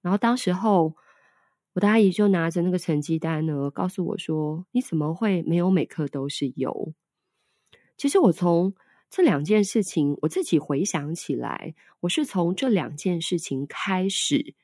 [0.00, 0.96] 然后当时候，
[1.74, 6.94] 我的阿姨就拿着那个成绩单呢，告诉我说：“你怎么会没有每科都是优？”
[8.00, 8.74] 其实我从
[9.10, 14.54] 这两件事情，我自己回想起来，我是从这两件事情开始。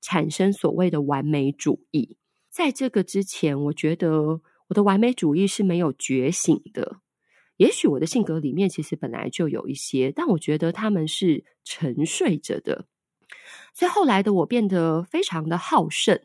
[0.00, 2.16] 产生所谓的完美主义，
[2.48, 6.98] 在这个之前，我觉得我的完美主义是没有觉醒的。
[7.56, 12.86] 也许我的性格里面其实本来就有一些，但我觉得他们是沉睡着的。
[13.74, 16.20] 所以后来的我变得非常的好胜。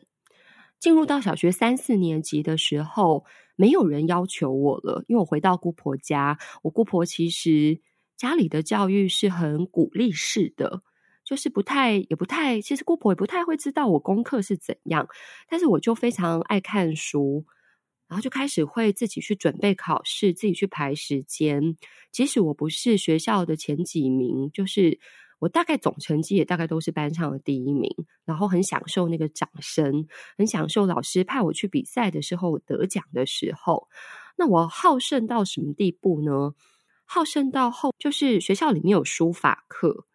[0.80, 3.24] 进入到小学三四年级的时候，
[3.56, 7.80] 没有人要求我了，因为我回到姑婆家，我姑婆其实
[8.16, 10.82] 家里的教育是很鼓励式的。
[11.24, 15.08] 就是不太，也不太，其实姑婆也不太会知道我功课是怎样，
[15.50, 17.44] 但是我就非常爱看书，
[18.06, 21.76] 然后就开始会自己去准备考试，自己去排时间。
[22.12, 25.00] 即使我不是学校的前几名，就是
[25.38, 27.90] 我大概总成绩也大概都是班上的第一名，
[28.24, 30.06] 然后很享受那个掌声，
[30.38, 33.88] 很享受老师派我去比赛的时候得奖的时候。
[34.36, 36.54] 那我好胜到什么地步呢？
[37.04, 40.06] 好胜到后，就是学校里面有书法课。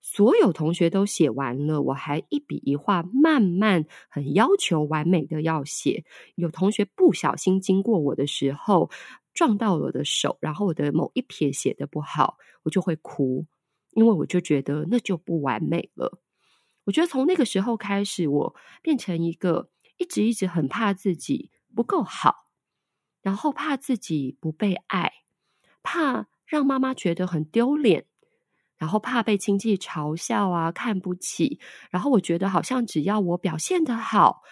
[0.00, 6.04] 所有同学都写完了，我还一笔一画慢慢很要求完美的要写。
[6.36, 8.90] 有同学不小心经过我的时候
[9.34, 13.44] 撞到我的手，然后我的某一撇写得不好，我就会哭，
[13.98, 16.20] 因为我就觉得那就不完美了。
[16.84, 22.46] 我觉得从那个时候开始，我变成一个一直一直很怕自己不够好，
[23.22, 25.12] 然后怕自己不被爱。
[25.82, 28.04] 怕让妈妈觉得很丢脸，
[28.76, 31.58] 然后怕被亲戚嘲笑啊，看不起。
[31.90, 34.42] 然后我觉得好像只要我表现得好，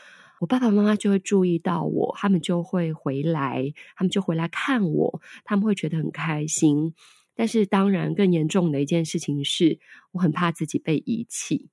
[0.41, 6.95] 我爸爸妈妈就会注意到我，他们就会回来，他们就回来看我，他们会觉得很开心。
[7.37, 9.79] 但是当然，更严重的一件事情是，
[10.11, 11.69] 我很怕自己被遗弃。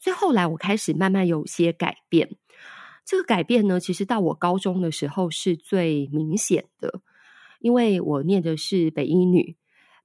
[0.00, 2.36] 所以后来我开始慢慢有些改变。
[3.04, 7.02] 这个改变呢，其实到我高中的时候是最明显的，
[7.60, 9.56] 因为我念的是北一女。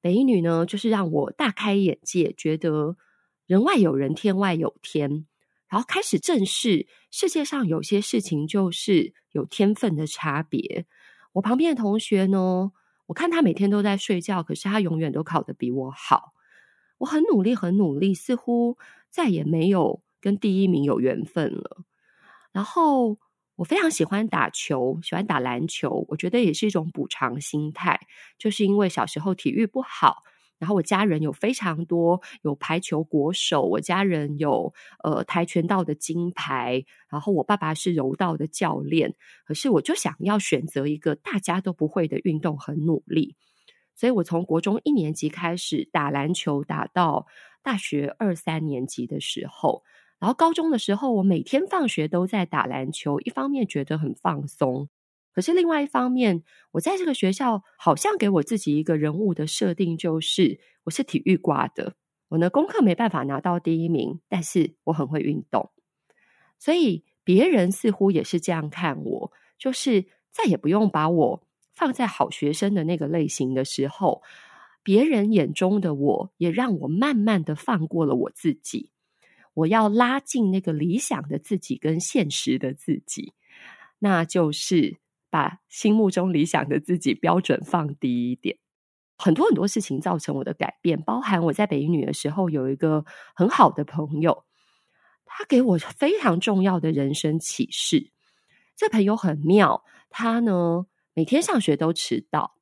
[0.02, 2.98] 北一女呢，就是让我大开眼界，觉得
[3.48, 5.26] 人外有人，天外有天。
[5.68, 10.86] 然后开始正视世界上有些事情就是有天分的差别。
[11.32, 12.72] 我旁边的同学呢，
[13.12, 16.32] 我看他每天都在睡觉，可是他永远都考得比我好。
[16.98, 18.78] 我很努力，很努力，似乎
[19.10, 21.84] 再也没有跟第一名有缘分了。
[22.54, 23.18] 然后
[23.58, 28.00] 我非常喜欢打球，喜欢打篮球，我觉得也是一种补偿心态，
[28.38, 30.24] 就是因为小时候体育不好。
[30.62, 34.72] 然后我家人有非常多有排球国手，我家人有
[35.04, 39.16] 呃跆拳道的金牌，然后我爸爸是柔道的教练。
[39.44, 43.36] 可是我就想要选择一个大家都不会的运动，很努力。
[43.96, 47.26] 所以我从国中一年级开始打篮球，打到
[47.64, 49.82] 大学二三年级的时候，
[50.20, 54.90] 然后高中的时候，我每天放学都在打篮球，一方面觉得很放松。
[55.34, 61.96] 可是另外一方面，我在这个学校好像给我自己一个人物的设定，就是我是体育挂的。
[62.28, 65.72] 我呢，功课没办法拿到第一名，但是我很会运动，
[66.60, 74.22] 所以别人似乎也是这样看我，就是再也不用把我放在好学生的那个类型的时候，
[74.84, 78.92] 别人眼中的我也让我慢慢的放过了我自己。
[79.54, 83.34] 我要拉近那个理想的自己跟现实的自己，
[84.00, 85.00] 那就是。
[85.32, 88.58] 把心目中理想的自己标准放低一点，
[89.18, 94.44] 很多很多事情造成我的改变，包含我在北一女的时候有一个很好的朋友，
[95.26, 98.12] 他给我非常重要的人生启示。
[98.76, 102.61] 这朋友很妙，他呢每天上学都迟到。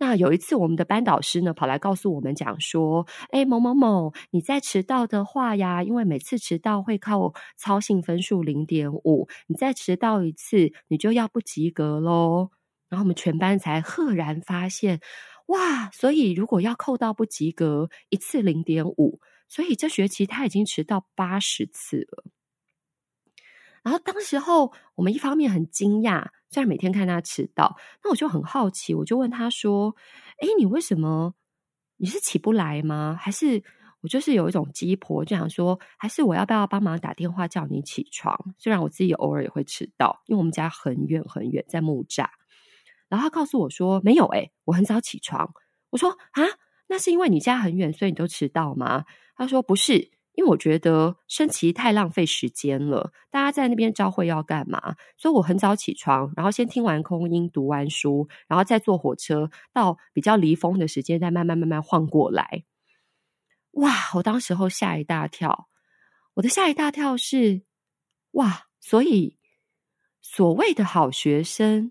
[0.00, 12.50] 那有一次，我们的班导师呢跑来告诉我们讲说：“哎，某某某，你再迟到的话呀，因为每次迟到会靠操行分数零点五，你再迟到一次，你就要不及格喽。”
[12.88, 15.00] 然后我们全班才赫然发现，
[15.46, 15.90] 哇！
[15.90, 22.24] 所以如果要扣到不及格，一次零点五，所以这学期他已经迟到八十次了。
[23.82, 26.28] 然后当时候，我们一方面很惊讶。
[26.50, 29.94] 虽然每天看他迟到，那我就很好奇，我就问他说
[30.40, 31.34] ：“诶，你为什么？
[31.96, 33.16] 你是起不来吗？
[33.20, 33.62] 还是
[34.00, 38.54] 我就是有一种鸡婆，就想说，还是我要不要帮忙打电话叫你起床？
[38.58, 42.26] 虽然我自己偶尔也会迟到，因为我们家很远很远，在木栅。
[43.08, 45.52] 然后他告诉我说：没有，诶，我很早起床。
[45.90, 46.42] 我说：啊，
[46.86, 49.04] 那是因为你家很远，所以你都迟到吗？
[49.36, 54.94] 他说：不是。”因为我觉得升旗太浪费时间了，大家在那边朝会要干嘛？
[55.16, 62.62] 所以我很早起床，然后先听完空音，读完书，然后再坐火车到比较离峰的时间，再慢慢慢慢晃过来。
[63.72, 63.90] 哇！
[64.14, 65.68] 我当时候吓一大跳，
[66.34, 67.62] 我的吓一大跳是
[68.30, 69.38] 哇，所以
[70.20, 71.90] 所谓的好学生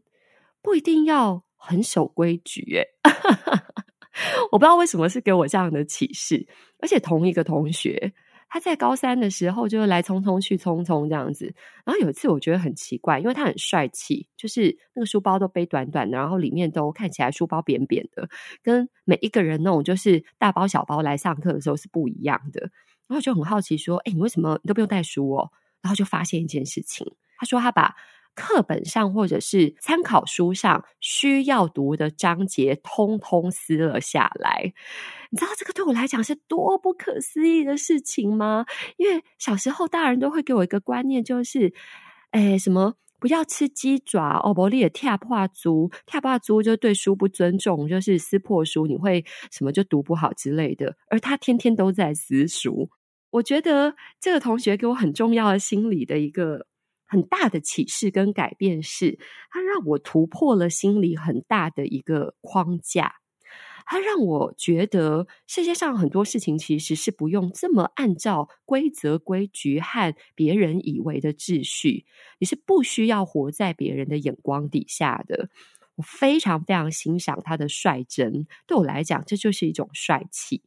[0.62, 2.88] 不一定要很守规矩，诶
[4.54, 6.48] 我不知道为什么是给我这样的启示，
[6.80, 8.14] 而且同一个同学。
[8.50, 11.54] 他在高三的时候就来匆匆去匆匆这样子，
[11.86, 18.30] 然后有一次我觉得很奇怪，因为他很帅气，就是那个书包都背短短的，然后里面都看起来书包扁扁的，
[18.64, 22.70] 跟每一个人那种就是大包小包来上课的时候是不一样的。
[23.08, 25.52] 然后就很好奇说：“哎，你为什么你都不用带书哦？”
[25.82, 27.06] 然后就发现一件事情，
[27.38, 27.96] 他说他把。
[28.38, 34.72] 课本上或者是参考书上需要读的章节，通通撕了下来。
[35.32, 38.64] 你知道这个对我来讲是多不可思议的事情吗？
[38.98, 41.74] 因为小时候大人都会给我一个观念，就是，
[42.30, 50.96] 哎，什么不要吃鸡爪哦，不要跳破书，跳破书就对书不尊重，就是撕破书，你会什么就读不好之类的。
[51.10, 52.92] 而他天天都在撕书，
[53.32, 56.68] 我觉得这个同学给我很重要的心理的一个。
[57.08, 59.18] 很大的启示跟改变是，
[59.50, 63.16] 它让我突破了心里很大的一个框架。
[63.90, 72.06] 它让我觉得世界上很多事情其实是不用这么按照规则规矩和别人以为的秩序，
[72.38, 75.50] 你是不需要活在别人的眼光底下的。
[75.96, 80.62] 我非常非常欣赏他的率真，对我来讲，这就是一种帅气。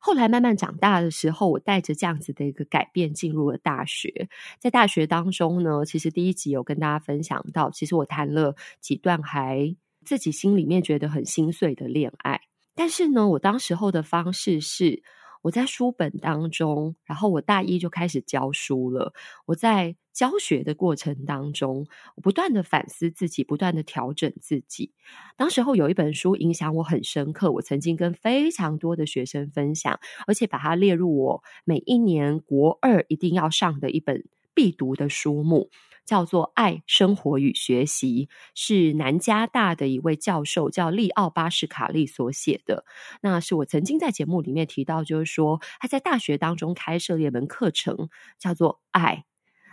[0.00, 4.28] 后来慢慢长大的时候，我带着这样子的一个改变进入了大学。
[4.58, 12.40] 在大学当中呢，其实第一集有跟大家分享到，其实我谈了几段还自己心里面觉得很心碎的恋爱。
[12.74, 15.02] 但是呢，我当时候的方式是，
[15.42, 19.12] 我在书本当中，然后我大一就开始教书了。
[19.46, 24.90] 我在教学的过程当中，我不断的反思自己，不断的调整自己。
[25.36, 35.70] 当时候有一本书影响我很深刻，我曾经跟非常多的学生分享，而且把它列入我每一年国二一定要上的一本必读的书目。
[36.04, 42.86] 叫做《爱生活与学习》，是南加大的一位教授叫利奥巴士卡利所写的。
[43.20, 48.08] 那是我曾经在节目里面提到，就是说他在大学当中开设了一门课程，
[48.38, 49.26] 叫做“爱”。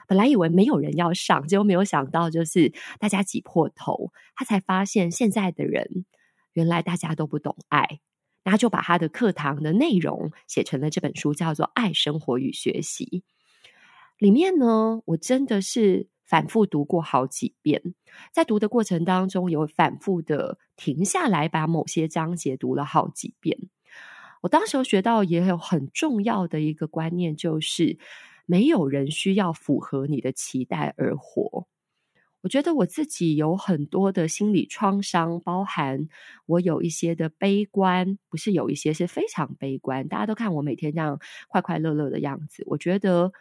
[0.08, 6.06] 本来以为没有人要上，结果没有想到，就是大家挤破头，他才发现现在的人
[6.54, 8.00] 原来大家都不懂爱，
[8.44, 13.06] 然后就把他的课堂的内容写成了这本书，叫做《爱生活与学习》。
[14.18, 16.08] 里面呢，我真的是。
[16.28, 17.94] 反复读过好几遍，
[18.34, 23.70] 在读的过程当中，有反复的停下来，把某些章节读了好几遍。
[24.42, 28.00] 我当时学到也有很重要的一个观念，就是
[28.46, 31.68] 没有人需要符合你的期待而活。
[32.42, 36.08] 我觉得我自己有很多的心理创伤，包含
[36.46, 40.08] 我有一些的悲观，不是有一些是非常悲观。
[40.08, 43.32] 大家都看我每天这样快快乐乐的样子，我觉得。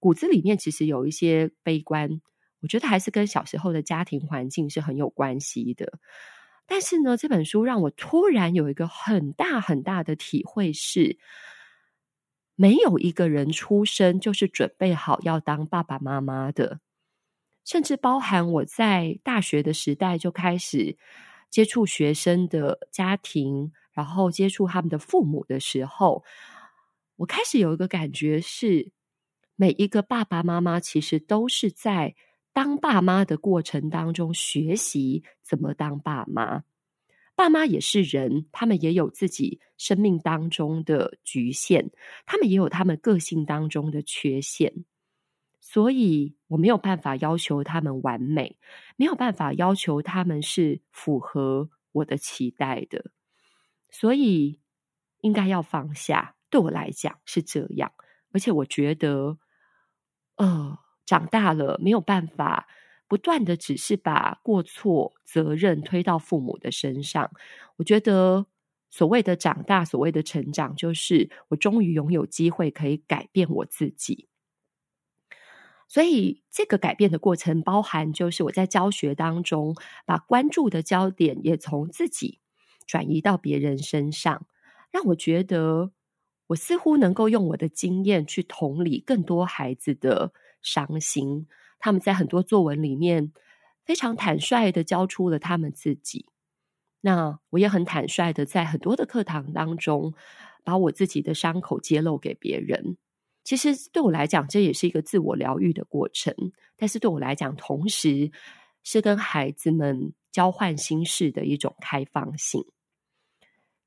[0.00, 2.20] 骨子里面其实有一些悲观，
[2.60, 5.98] 我觉得还是跟小时候的家庭环境是很有关系的。
[6.68, 11.18] 但是呢，这本书让我突然有一个很大很大的体会是，
[12.58, 16.80] 没有一个人出生就是准备好要当爸爸妈妈的，
[17.64, 20.98] 甚至包含我在大学的时代就开始
[21.48, 26.24] 接触学生的家庭，然后接触他们的父母的时候，
[27.14, 28.90] 我开始有一个感觉是。
[29.60, 32.14] 每一个爸爸妈妈其实都是在
[32.52, 36.62] 当爸妈的过程当中学习怎么当爸妈。
[37.38, 41.92] 爸妈也是人，他们也有自己生命当中的局限，
[42.26, 44.84] 他们也有他们个性当中的缺陷。
[45.60, 48.58] 所以我没有办法要求他们完美，
[48.96, 53.12] 没有办法要求他们是符合我的期待的。
[53.88, 54.58] 所以
[55.20, 57.92] 应该要放下，对我来讲是这样。
[58.32, 59.38] 而且我觉得。
[60.36, 62.68] 呃，长大了没有办法
[63.08, 67.30] 不断的只是把过错责任推到父母的身上。
[67.76, 68.46] 我觉得
[68.90, 74.28] 所谓的长大，所谓的成长，就是我终于拥有机会可以改变我自己。
[75.88, 82.38] 所以这个改变的过程，包含就是我在教学当中，把关注的焦点也从自己
[82.86, 84.46] 转移到别人身上，
[84.92, 85.90] 让我觉得。
[86.48, 90.32] 我似乎能够用我的经验去同理更多孩子的
[90.62, 91.46] 伤心，
[91.78, 93.32] 他们在很多作文里面
[93.84, 96.26] 非常坦率的交出了他们自己。
[97.00, 100.14] 那我也很坦率的在很多的课堂当中，
[100.64, 102.96] 把我自己的伤口揭露给别人。
[103.44, 106.34] 其实对我来讲，这也是一个自我疗愈的过程。
[106.76, 108.30] 但是对我来讲，同时
[108.82, 112.64] 是跟孩子们交换心事的一种开放性。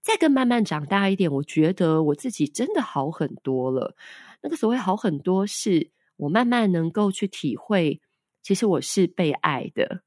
[0.01, 3.95] 再更慢慢长大一点，我觉得我自己真的好很多了。
[4.41, 7.99] 那个所谓好很多，是我慢慢能够去体会，
[8.43, 10.03] 其实我是被爱的。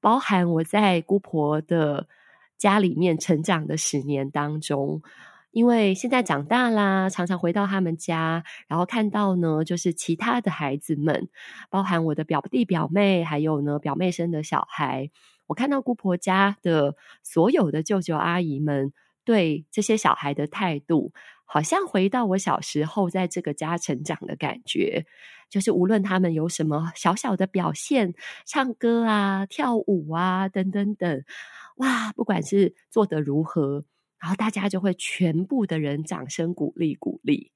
[0.00, 2.08] 包含我在姑婆的
[2.56, 5.02] 家里面成长的十年当中，
[5.50, 11.28] 因为现在长大啦，常常回到他们家，然后看到呢，就是其他的孩子们，
[11.68, 15.10] 包含我的表弟表妹，还有呢表妹生的小孩，
[15.46, 18.94] 我看到姑婆家的所有的舅舅阿姨们。
[19.24, 21.12] 对这些小孩的态度，
[21.52, 25.04] 好像回到我小时候在这个家成长的感觉。
[25.50, 28.14] 就是无论他们有什么小小的表现，
[28.46, 31.24] 唱歌啊、跳舞啊等等等，
[31.76, 33.84] 哇，不管是做得如何，
[34.18, 37.52] 然后大家就会全部的人掌声鼓励鼓励。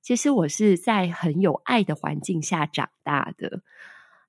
[0.00, 3.60] 其实我是在很有爱的环境下长大的。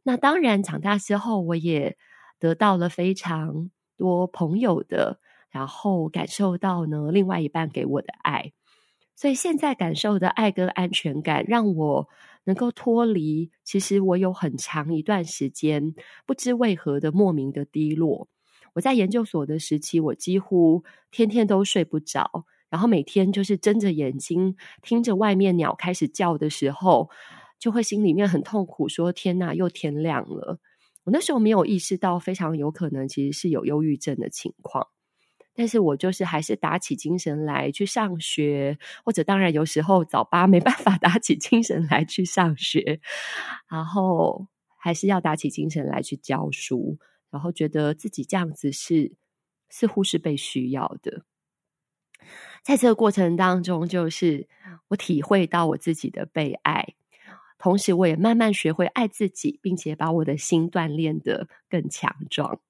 [0.03, 1.97] 那当然，长大之后我也
[2.37, 5.21] 得到了非常多朋友的。
[5.51, 8.53] 然后感受到呢，另外一半给我的爱，
[9.19, 12.07] 所以现在感受的爱跟安全感，让我
[12.45, 13.51] 能够脱离。
[13.65, 15.93] 其实我有很长一段时间
[16.25, 18.29] 不知为何的莫名的低落。
[18.75, 27.09] 我在研究所的时期，我几乎天天都睡不着，然后每天就是睁着眼睛听着外面鸟开始叫的时候，
[27.59, 30.59] 就会心里面很痛苦，说：“天哪，又天亮了。”
[31.03, 34.87] 我那时候没有意识到，非常有可能其实是有忧郁症的情况。
[35.59, 43.01] 但是我就是还是打起精神来去上学，或者当然有时候早八没办法 打起精神来去上学，
[43.69, 44.47] 然后
[44.77, 46.97] 还是要打起精神来去教书，
[47.29, 49.11] 然后觉得自己这样子是
[49.67, 51.23] 似乎是被需要的。
[52.63, 54.47] 在这个过程当中，就是
[54.87, 56.95] 我体会到我自己的被爱，
[57.57, 62.61] 同时我也慢慢学会爱自己，并且把我的心锻炼得更强壮。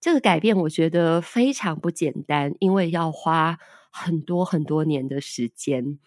[0.00, 3.58] 这个改变我觉得非常不简单，因为要花
[3.90, 5.98] 很多很多年的时间。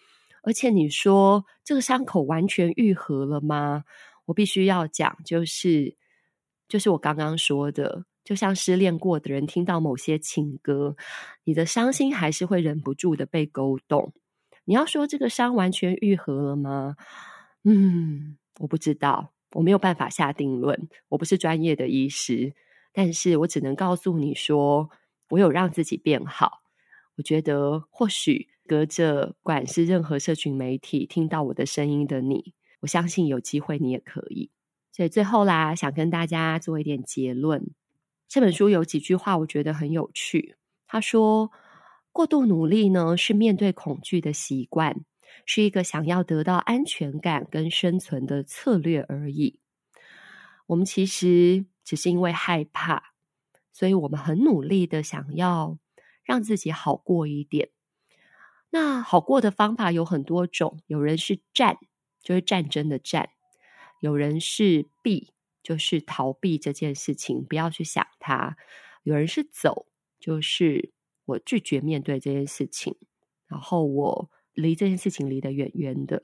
[0.41, 3.83] 而且你说这个伤口完全愈合了吗？
[4.25, 5.95] 我必须要讲，就是
[6.67, 8.05] 就是我刚刚说的。
[8.23, 10.95] 就像失恋过的人听到某些情歌，
[11.43, 14.13] 你的伤心还是会忍不住的被勾动。
[14.63, 16.95] 你要说这个伤完全愈合了吗？
[17.65, 20.87] 嗯，我不知道，我没有办法下定论。
[21.09, 22.53] 我不是专业的医师，
[22.93, 24.89] 但是我只能告诉你说，
[25.29, 26.61] 我有让自己变好。
[27.15, 34.51] 我觉得或许隔着，管是任何社群媒体听到我的声音的你，我相信有机会你也可以。
[34.91, 37.71] 所以最后啦，想跟大家做一点结论。
[38.27, 40.55] 这本书有几句话，我觉得很有趣。
[40.87, 41.51] 他说
[42.11, 45.03] ：“过度努力呢，是面对恐惧的习惯，
[45.45, 49.59] 是一个想要得到安全感跟生存的策略而已。
[50.67, 53.13] 我们其实只是因为害怕，
[53.71, 55.77] 所以我们很努力的想要
[56.23, 57.69] 让自己好过一点。
[58.69, 61.77] 那好过的方法有很多种，有人是战，
[62.21, 63.25] 就是战争的战；
[63.99, 65.31] 有人是避。”
[65.63, 68.57] 就是逃避这件事情，不要去想它。
[69.03, 69.87] 有人是走，
[70.19, 70.91] 就是
[71.23, 72.97] 我拒绝面对这件事情，
[73.47, 76.23] 然后我离这件事情离得远远的。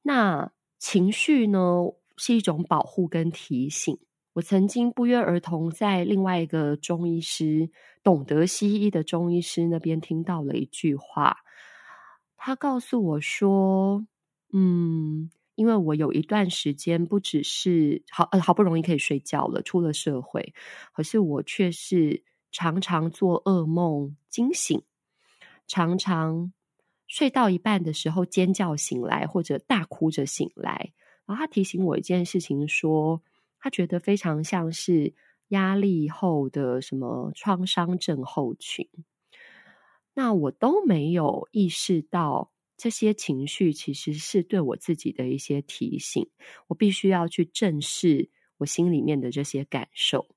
[0.00, 3.98] 那情绪呢，是一种保护跟提醒。
[4.38, 7.68] 我曾经不约而同在另外一个中医师，
[8.04, 11.38] 懂得西医的中医师那边听到了一句话，
[12.36, 14.06] 他告诉我说
[14.54, 20.54] ：“嗯。”因为我有一段时间不只是好呃好不容易可以睡觉了，出了社会，
[20.92, 22.22] 可是我却是
[22.52, 24.80] 常常做噩梦惊醒，
[25.66, 26.52] 常常
[27.08, 30.92] 睡到一半的时候尖叫醒来，或者大哭着醒来。
[31.26, 33.20] 然后他提醒我一件事情说，
[33.60, 35.14] 他觉得非常像是
[35.48, 38.88] 压力后的什么创伤症候群，
[40.14, 42.52] 那我都没有意识到。
[42.80, 46.30] 这些情绪其实是对我自己的一些提醒，
[46.68, 50.28] 我必须要去正视我心里面的这些感受。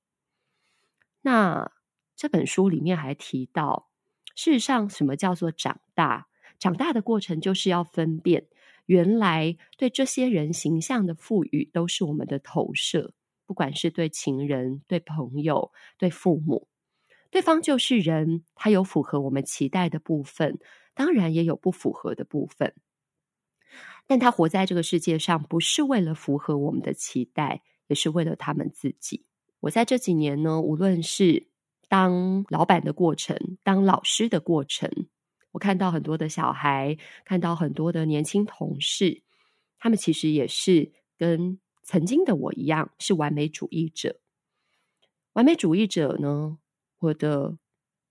[1.20, 1.70] 那
[2.16, 3.88] 这本书里面还提到，
[4.34, 6.26] 事实上，什么叫做长大？
[6.58, 8.48] 长大的过程就是要分辨，
[8.92, 13.14] 原来对这些人形象的赋予都是我们的投射，
[13.46, 16.68] 不管是对情人、对朋友、对父母，
[17.30, 20.58] 对方就是人，他有符合我们期待的部分。
[20.94, 22.74] 当然也有不符合的部分，
[24.06, 29.24] 但他活在这个世界上，不是为了符合我们的期待，也是为了他们自己。
[29.60, 31.48] 我在这几年呢，无论是
[31.88, 34.90] 当老板的过程，当老师的过程，
[35.52, 39.22] 我看到很多的小孩，看到很多的年轻同事，
[39.78, 44.20] 他们其实也是跟曾经的我一样，是完美主义者。
[45.32, 46.58] 完美主义者呢，
[46.98, 47.56] 我的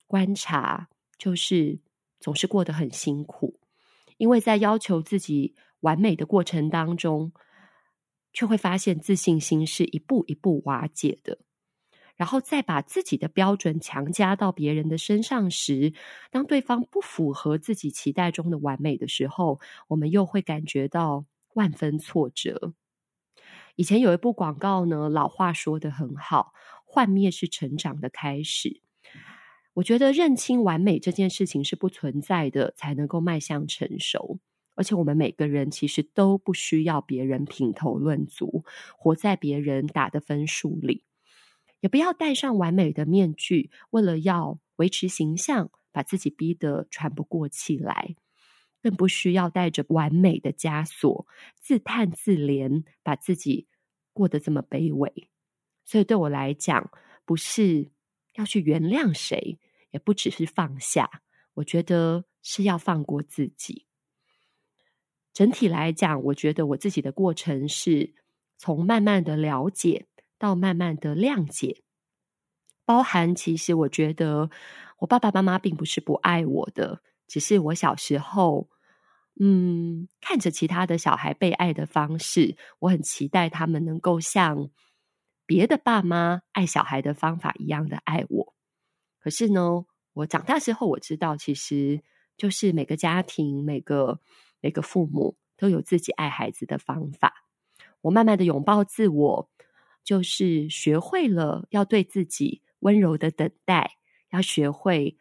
[0.07, 1.79] 观察就是。
[2.23, 3.59] 总是过得很辛苦，
[4.17, 7.33] 因为在要求自己完美的过程当中，
[8.31, 11.39] 却会发现自信心是一步一步瓦解的。
[12.21, 15.91] 然后再把自己的标准强加到别人的身上时，
[16.29, 22.75] 当对方不符合自己期待中的完美的时候，我们又会感觉到万分挫折。
[23.75, 26.53] 以前有一部广告呢，老话说得很好
[26.85, 28.83] ：“幻灭是成长的开始。”
[29.73, 34.37] 我觉得认清完美这件事情是不存在的，才能够迈向成熟。
[34.75, 38.63] 而且我们每个人其实都不需要别人评头论足，
[38.95, 41.03] 活在别人打的分数里，
[41.81, 48.15] 也不要戴上完美的面具，为了要维持形象，把自己逼得喘不过气来。
[48.81, 51.27] 更不需要带着完美的枷锁，
[51.59, 53.67] 自叹自怜，把自己
[54.13, 55.29] 过得这么卑微。
[55.83, 56.89] 所以对我来讲，
[57.25, 57.91] 不是。
[58.35, 59.59] 要去原谅谁，
[59.89, 61.21] 也不只是放下。
[61.55, 63.85] 我觉得是要放过自己。
[65.33, 68.13] 整体来讲，我觉得我自己的过程是
[68.57, 70.07] 从慢慢的了解
[70.41, 71.83] 到慢慢的谅解，
[72.83, 74.49] 包含其实我觉得
[74.97, 78.67] 我爸爸妈妈并不是不爱我的，只是我小时候，
[79.39, 84.71] 嗯，看着其他的小孩被爱的方式，我很期待他们能够像。
[85.45, 88.53] 别的爸妈爱小孩的方法一样的爱我，
[89.19, 92.01] 可是呢，我长大之后我知道，其实
[92.37, 94.21] 就是每个家庭、每个
[94.61, 97.45] 每个父母都有自己爱孩子的方法。
[97.99, 99.49] 我慢慢的拥抱自我，
[100.03, 103.97] 就是学会了要对自己温柔的等待，
[104.31, 105.17] 要学会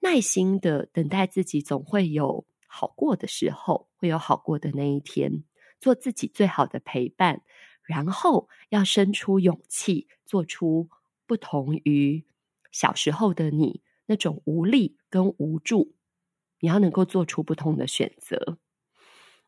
[0.00, 5.44] 耐心的等待自己，总会有好过的时候，会有好过的那一天，
[5.80, 7.42] 做自己最好的陪伴，
[7.84, 10.88] 然后要生出勇气，做出
[11.26, 12.24] 不同于
[12.70, 15.94] 小时候的你那种无力跟无助，
[16.60, 18.58] 你要能够做出不同的选择。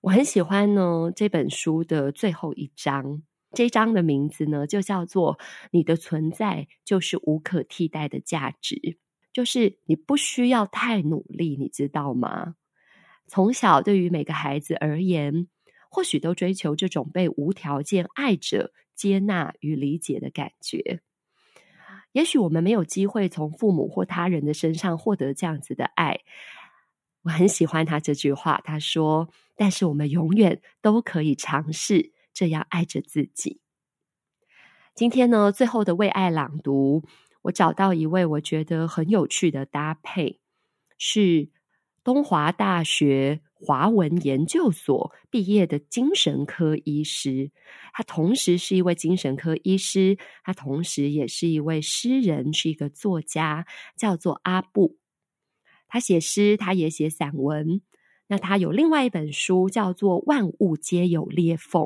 [0.00, 3.22] 我很喜欢呢这本书的最后一章，
[3.54, 5.38] 这一章的名字呢就叫做
[5.70, 8.98] “你的存在就是无可替代的价值”，
[9.32, 12.56] 就是你不需要太努力，你知道吗？
[13.26, 15.48] 从小对于每个孩子而言，
[15.88, 21.00] 或许都追求这种被无条件爱着、接纳与理解的感觉。
[22.12, 26.20] 也许我们没有机会从父母或他人的身上获得这样子的爱。
[27.22, 33.60] 我很喜欢他这句话，他说：“但是我们永远都可以尝试这样爱着自己。”
[34.94, 37.02] 今天呢，最后的为爱朗读，
[37.42, 40.40] 我找到一位我觉得很有趣的搭配，
[40.98, 41.48] 是
[42.04, 47.50] 东华大学华文研究所毕业的精神科医师。
[47.92, 53.66] 他同时是一位精神科医师，他同时也是一位诗人，是一个作家，
[53.96, 54.98] 叫做阿布。
[55.88, 57.82] 他写诗，他也写散文。
[58.28, 61.82] 那他有另外一本书，叫做《万物皆有裂缝》。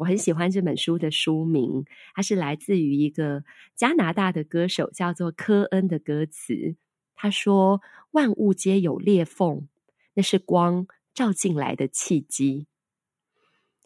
[0.00, 1.84] 我很喜欢这本书的书名，
[2.14, 3.44] 它是来自于一个
[3.76, 6.74] 加拿大的歌手，叫做科恩的歌词。
[7.14, 7.82] 他说
[8.12, 9.68] ：“万物皆有裂缝，
[10.14, 12.66] 那是光照进来的契机。”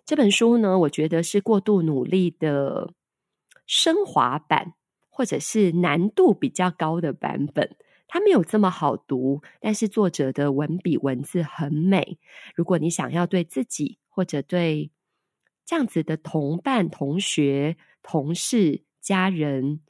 [0.06, 2.94] 这本书呢，我觉得是过度努力的
[3.66, 4.74] 升华版，
[5.10, 7.76] 或者是难度比较高的版本。
[8.06, 12.20] 它没有这么好读，但是作者的文笔文字很美。
[12.54, 14.92] 如果你想要对自己或者对
[15.66, 19.80] 这样子的同伴、同学、同事、家人、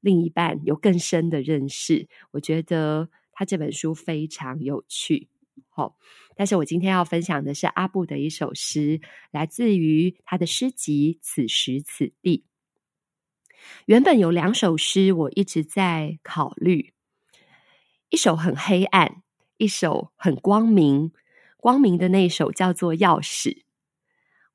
[0.00, 5.28] 另一半有更深的认识，我觉得他这本书非常有趣。
[5.68, 5.96] 好，
[6.34, 9.00] 但是我今天要分享的是阿布的一首诗，
[9.30, 12.44] 来自于他的诗集《此时此地》。
[13.86, 16.92] 原本有两首诗，我一直在考虑。
[18.10, 19.22] 一首很黑暗，
[19.56, 21.12] 一首很光明。
[21.56, 23.54] 光明的那首叫做《钥匙》。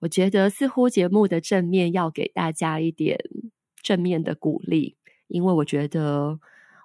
[0.01, 3.19] 我觉得似乎节目的正面要给大家一点
[3.81, 4.97] 正面的鼓励，
[5.27, 6.39] 因为我觉得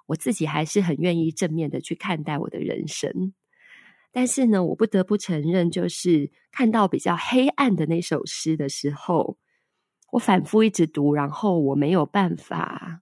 [0.05, 3.33] 我自己还是很愿意正面的去看待我的人生。
[4.11, 9.37] 但是呢，我不得不承认，就是看到比较黑暗的那首诗的时候，
[10.11, 13.01] 我反复一直读，然后我没有办法，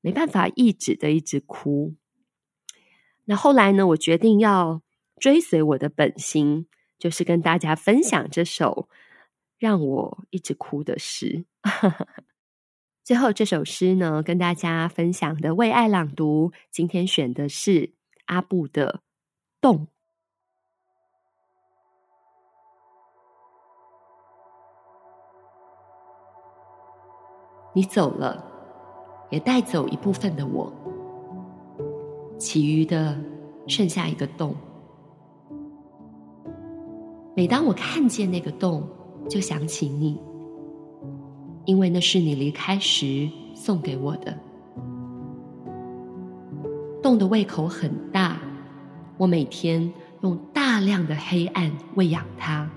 [0.00, 1.94] 没办法抑制的一直哭。
[3.24, 4.82] 那后来呢，我决定要
[5.18, 6.66] 追随我的本心，
[7.02, 8.88] 就是跟大家分享这首
[9.58, 11.46] 让我一直哭的诗。
[13.02, 17.94] 最后这首诗呢，跟大家分享的为爱朗读，今天选的是
[18.26, 18.98] 阿布的
[19.60, 19.78] 《洞》。
[27.74, 28.46] 你走了，
[29.28, 30.72] 也带走一部分的我。
[32.38, 33.20] 其余的
[33.66, 34.56] 剩下一个洞。
[37.34, 38.86] 每当我看见那个洞，
[39.28, 40.20] 就想起你，
[41.64, 44.38] 因为那是你离开时送给我的。
[47.02, 48.38] 洞的胃口很大，
[49.16, 52.70] 我每天用大量的黑暗喂养它。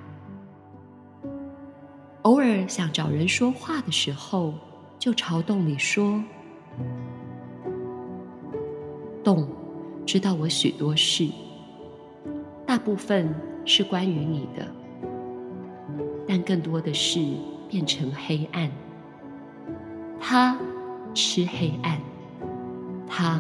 [2.22, 4.54] 偶尔想找人说话的时候，
[4.98, 6.24] 就朝洞里说。
[9.24, 9.48] 洞
[10.06, 11.28] 知道我许多事，
[12.76, 14.68] 大部分是关于你的，
[16.28, 17.22] 但更多的是
[17.70, 18.70] 变成黑暗。
[20.20, 20.58] 他
[21.14, 21.98] 吃黑暗，
[23.08, 23.40] 他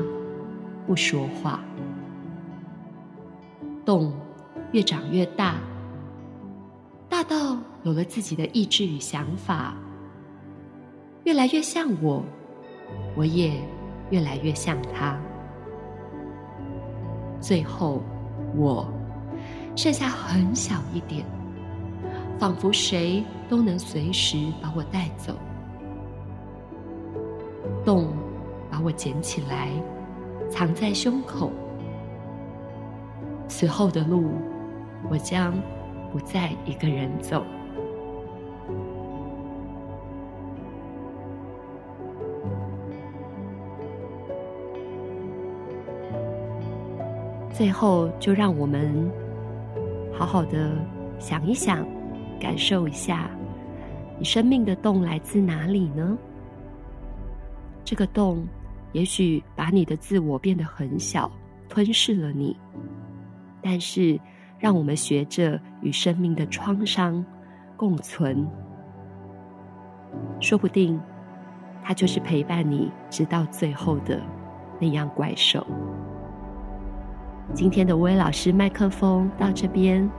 [0.87, 1.59] 不说话。
[3.83, 4.13] 洞
[4.71, 5.55] 越长越大，
[7.09, 9.75] 大到有了自己的意志与想法，
[11.25, 12.23] 越来越像我，
[13.17, 13.51] 我也
[14.11, 15.19] 越来越像他。
[17.41, 18.01] 最后，
[18.55, 18.87] 我
[19.75, 21.25] 剩下很小一点，
[22.39, 25.35] 仿佛谁都能随时把我带走。
[27.83, 28.07] 洞
[28.71, 29.69] 把我捡起来，
[30.49, 31.51] 藏在胸口。
[33.47, 34.31] 此后的路，
[35.09, 35.53] 我将
[36.11, 37.43] 不再一个人走。
[47.51, 49.11] 最后，就让我们
[50.17, 50.71] 好好的
[51.19, 51.85] 想一想，
[52.39, 53.29] 感受一下
[54.17, 56.17] 你生命的洞来自哪里呢？
[57.83, 58.47] 这个洞
[58.93, 61.29] 也许把你的自我变得很小，
[61.67, 62.55] 吞噬了你。
[63.61, 64.17] 但是，
[64.57, 67.23] 让我们学着与生命的创伤
[67.75, 68.47] 共存，
[70.39, 70.97] 说不定，
[71.83, 74.21] 它就是陪伴你直到最后的
[74.79, 75.65] 那样怪兽。
[77.53, 80.09] 今天的薇老师麦克风到这边，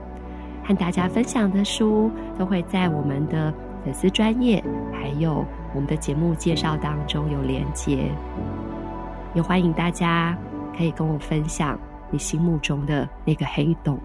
[0.63, 3.53] 和大家分享的书都会在我们的
[3.83, 8.09] 粉丝专业，还有我们的节目介绍当中有连接，
[9.35, 10.35] 也欢迎大家
[10.75, 11.77] 可以跟我分享
[12.09, 13.99] 你心目中的那个黑洞。